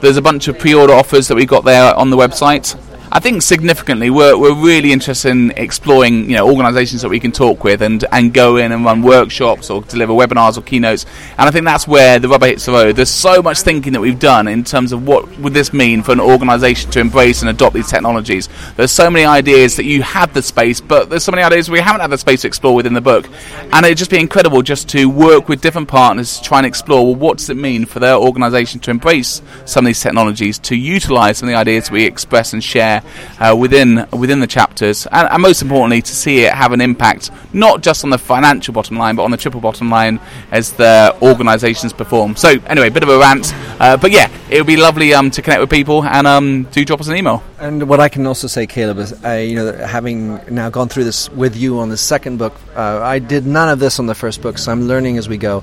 there's 0.00 0.16
a 0.16 0.22
bunch 0.22 0.48
of 0.48 0.58
pre-order 0.58 0.94
offers 0.94 1.28
that 1.28 1.36
we 1.36 1.46
got 1.46 1.64
there 1.64 1.94
on 1.94 2.10
the 2.10 2.16
website. 2.16 2.76
I 3.14 3.20
think 3.20 3.42
significantly 3.42 4.08
we're, 4.08 4.38
we're 4.38 4.54
really 4.54 4.90
interested 4.90 5.28
in 5.28 5.50
exploring 5.50 6.30
you 6.30 6.36
know 6.36 6.48
organisations 6.48 7.02
that 7.02 7.10
we 7.10 7.20
can 7.20 7.30
talk 7.30 7.62
with 7.62 7.82
and, 7.82 8.02
and 8.10 8.32
go 8.32 8.56
in 8.56 8.72
and 8.72 8.86
run 8.86 9.02
workshops 9.02 9.68
or 9.68 9.82
deliver 9.82 10.14
webinars 10.14 10.56
or 10.56 10.62
keynotes 10.62 11.04
and 11.36 11.46
I 11.46 11.50
think 11.50 11.66
that's 11.66 11.86
where 11.86 12.18
the 12.18 12.30
rubber 12.30 12.46
hits 12.46 12.64
the 12.64 12.72
road. 12.72 12.96
There's 12.96 13.10
so 13.10 13.42
much 13.42 13.60
thinking 13.60 13.92
that 13.92 14.00
we've 14.00 14.18
done 14.18 14.48
in 14.48 14.64
terms 14.64 14.92
of 14.92 15.06
what 15.06 15.28
would 15.40 15.52
this 15.52 15.74
mean 15.74 16.02
for 16.02 16.12
an 16.12 16.20
organisation 16.20 16.90
to 16.92 17.00
embrace 17.00 17.42
and 17.42 17.50
adopt 17.50 17.74
these 17.74 17.90
technologies. 17.90 18.48
There's 18.76 18.92
so 18.92 19.10
many 19.10 19.26
ideas 19.26 19.76
that 19.76 19.84
you 19.84 20.02
have 20.02 20.32
the 20.32 20.40
space, 20.40 20.80
but 20.80 21.10
there's 21.10 21.22
so 21.22 21.32
many 21.32 21.42
ideas 21.42 21.68
we 21.68 21.80
haven't 21.80 22.00
had 22.00 22.10
the 22.10 22.16
space 22.16 22.40
to 22.42 22.48
explore 22.48 22.74
within 22.74 22.94
the 22.94 23.02
book, 23.02 23.28
and 23.72 23.84
it'd 23.84 23.98
just 23.98 24.10
be 24.10 24.20
incredible 24.20 24.62
just 24.62 24.88
to 24.88 25.10
work 25.10 25.50
with 25.50 25.60
different 25.60 25.88
partners 25.88 26.38
to 26.38 26.44
try 26.44 26.60
and 26.60 26.66
explore 26.66 27.04
well, 27.04 27.16
what 27.16 27.36
does 27.36 27.50
it 27.50 27.58
mean 27.58 27.84
for 27.84 28.00
their 28.00 28.14
organisation 28.14 28.80
to 28.80 28.90
embrace 28.90 29.42
some 29.66 29.84
of 29.84 29.90
these 29.90 30.00
technologies, 30.00 30.58
to 30.60 30.76
utilise 30.76 31.38
some 31.38 31.50
of 31.50 31.52
the 31.52 31.58
ideas 31.58 31.90
we 31.90 32.06
express 32.06 32.54
and 32.54 32.64
share 32.64 33.01
uh, 33.40 33.56
within 33.58 34.06
within 34.12 34.40
the 34.40 34.46
chapters, 34.46 35.06
and, 35.06 35.28
and, 35.30 35.42
most 35.42 35.62
importantly, 35.62 36.02
to 36.02 36.14
see 36.14 36.40
it 36.40 36.52
have 36.52 36.72
an 36.72 36.80
impact 36.80 37.30
not 37.52 37.82
just 37.82 38.04
on 38.04 38.10
the 38.10 38.18
financial 38.18 38.72
bottom 38.72 38.96
line, 38.96 39.16
but 39.16 39.24
on 39.24 39.30
the 39.30 39.36
triple 39.36 39.60
bottom 39.60 39.90
line 39.90 40.20
as 40.50 40.72
the 40.74 41.16
organisations 41.22 41.92
perform. 41.92 42.36
So, 42.36 42.50
anyway, 42.66 42.88
a 42.88 42.90
bit 42.90 43.02
of 43.02 43.08
a 43.08 43.18
rant, 43.18 43.52
uh, 43.80 43.96
but 43.96 44.10
yeah, 44.10 44.30
it 44.50 44.58
would 44.58 44.66
be 44.66 44.76
lovely 44.76 45.14
um, 45.14 45.30
to 45.30 45.42
connect 45.42 45.60
with 45.60 45.70
people, 45.70 46.04
and 46.04 46.26
um, 46.26 46.64
do 46.72 46.84
drop 46.84 47.00
us 47.00 47.08
an 47.08 47.16
email. 47.16 47.42
And 47.58 47.88
what 47.88 48.00
I 48.00 48.08
can 48.08 48.26
also 48.26 48.48
say, 48.48 48.66
Caleb, 48.66 48.98
is 48.98 49.24
uh, 49.24 49.32
you 49.32 49.56
know, 49.56 49.72
having 49.72 50.40
now 50.52 50.70
gone 50.70 50.88
through 50.88 51.04
this 51.04 51.30
with 51.30 51.56
you 51.56 51.78
on 51.78 51.88
the 51.88 51.96
second 51.96 52.38
book, 52.38 52.54
uh, 52.74 53.00
I 53.00 53.18
did 53.18 53.46
none 53.46 53.68
of 53.68 53.78
this 53.78 53.98
on 53.98 54.06
the 54.06 54.14
first 54.14 54.42
book, 54.42 54.58
so 54.58 54.72
I'm 54.72 54.88
learning 54.88 55.18
as 55.18 55.28
we 55.28 55.36
go. 55.36 55.62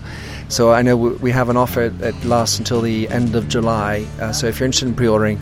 So 0.50 0.72
I 0.72 0.82
know 0.82 0.98
we 0.98 1.32
have 1.32 1.50
an 1.50 1.58
offer 1.58 1.90
that 1.90 2.26
lasts 2.26 2.58
until 2.58 2.82
the 2.82 3.08
end 3.10 3.36
of 3.36 3.48
July. 3.48 4.08
Uh, 4.20 4.32
so 4.32 4.48
if 4.48 4.60
you're 4.60 4.66
interested 4.66 4.88
in 4.88 4.96
pre-ordering 4.96 5.40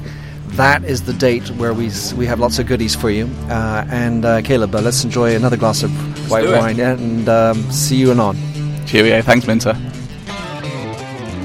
that 0.55 0.83
is 0.83 1.03
the 1.03 1.13
date 1.13 1.49
where 1.51 1.73
we 1.73 1.91
we 2.15 2.25
have 2.25 2.39
lots 2.39 2.59
of 2.59 2.67
goodies 2.67 2.95
for 2.95 3.09
you. 3.09 3.29
Uh, 3.49 3.85
and 3.89 4.25
uh, 4.25 4.41
Caleb, 4.41 4.73
uh, 4.73 4.81
let's 4.81 5.03
enjoy 5.03 5.35
another 5.35 5.57
glass 5.57 5.83
of 5.83 5.91
white 6.29 6.47
wine 6.49 6.79
and 6.79 7.29
um, 7.29 7.61
see 7.71 7.95
you 7.95 8.11
anon. 8.11 8.37
Cheerio. 8.85 9.21
Thanks, 9.21 9.45
Minter. 9.45 9.73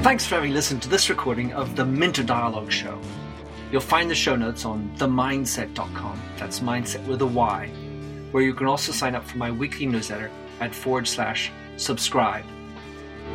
Thanks 0.01 0.25
for 0.25 0.35
having 0.35 0.53
listened 0.53 0.81
to 0.83 0.89
this 0.89 1.09
recording 1.09 1.53
of 1.53 1.75
the 1.75 1.85
Minter 1.85 2.23
Dialogue 2.23 2.71
Show. 2.71 2.99
You'll 3.71 3.81
find 3.81 4.09
the 4.09 4.15
show 4.15 4.35
notes 4.35 4.65
on 4.65 4.91
themyndset.com. 4.97 6.21
That's 6.37 6.59
mindset 6.59 7.05
with 7.07 7.21
a 7.21 7.25
Y, 7.25 7.67
where 8.31 8.43
you 8.43 8.53
can 8.53 8.67
also 8.67 8.91
sign 8.91 9.15
up 9.15 9.25
for 9.25 9.37
my 9.37 9.49
weekly 9.51 9.85
newsletter 9.85 10.29
at 10.59 10.73
forward 10.73 11.07
slash 11.07 11.51
subscribe. 11.77 12.45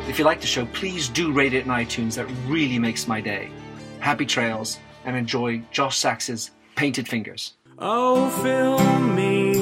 If 0.07 0.17
you 0.17 0.25
like 0.25 0.41
the 0.41 0.47
show, 0.47 0.65
please 0.67 1.09
do 1.09 1.31
rate 1.31 1.53
it 1.53 1.65
in 1.65 1.71
iTunes. 1.71 2.15
That 2.15 2.27
really 2.47 2.79
makes 2.79 3.07
my 3.07 3.19
day. 3.21 3.51
Happy 3.99 4.25
trails 4.25 4.79
and 5.05 5.15
enjoy 5.15 5.61
Josh 5.71 5.97
Sachs's 5.97 6.51
Painted 6.75 7.07
Fingers. 7.07 7.53
Oh, 7.77 8.29
fill 8.41 8.79
me 8.99 9.53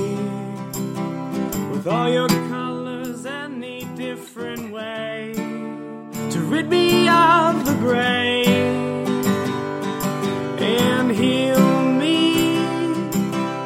with 1.69 1.87
all 1.87 2.09
your 2.09 2.27
colors 2.27 3.25
any 3.25 3.85
different 3.95 4.71
way 4.71 5.33
to 5.35 6.39
rid 6.41 6.67
me 6.69 7.07
of 7.07 7.65
the 7.65 7.73
gray 7.75 8.43
and 10.59 11.11
heal 11.11 11.91
me 11.91 12.57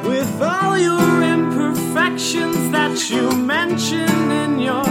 with 0.07 0.41
all 0.41 0.77
your 0.77 1.23
imperfections 1.23 2.69
that 2.71 3.09
you 3.09 3.31
mention 3.31 4.31
in 4.31 4.59
your 4.59 4.90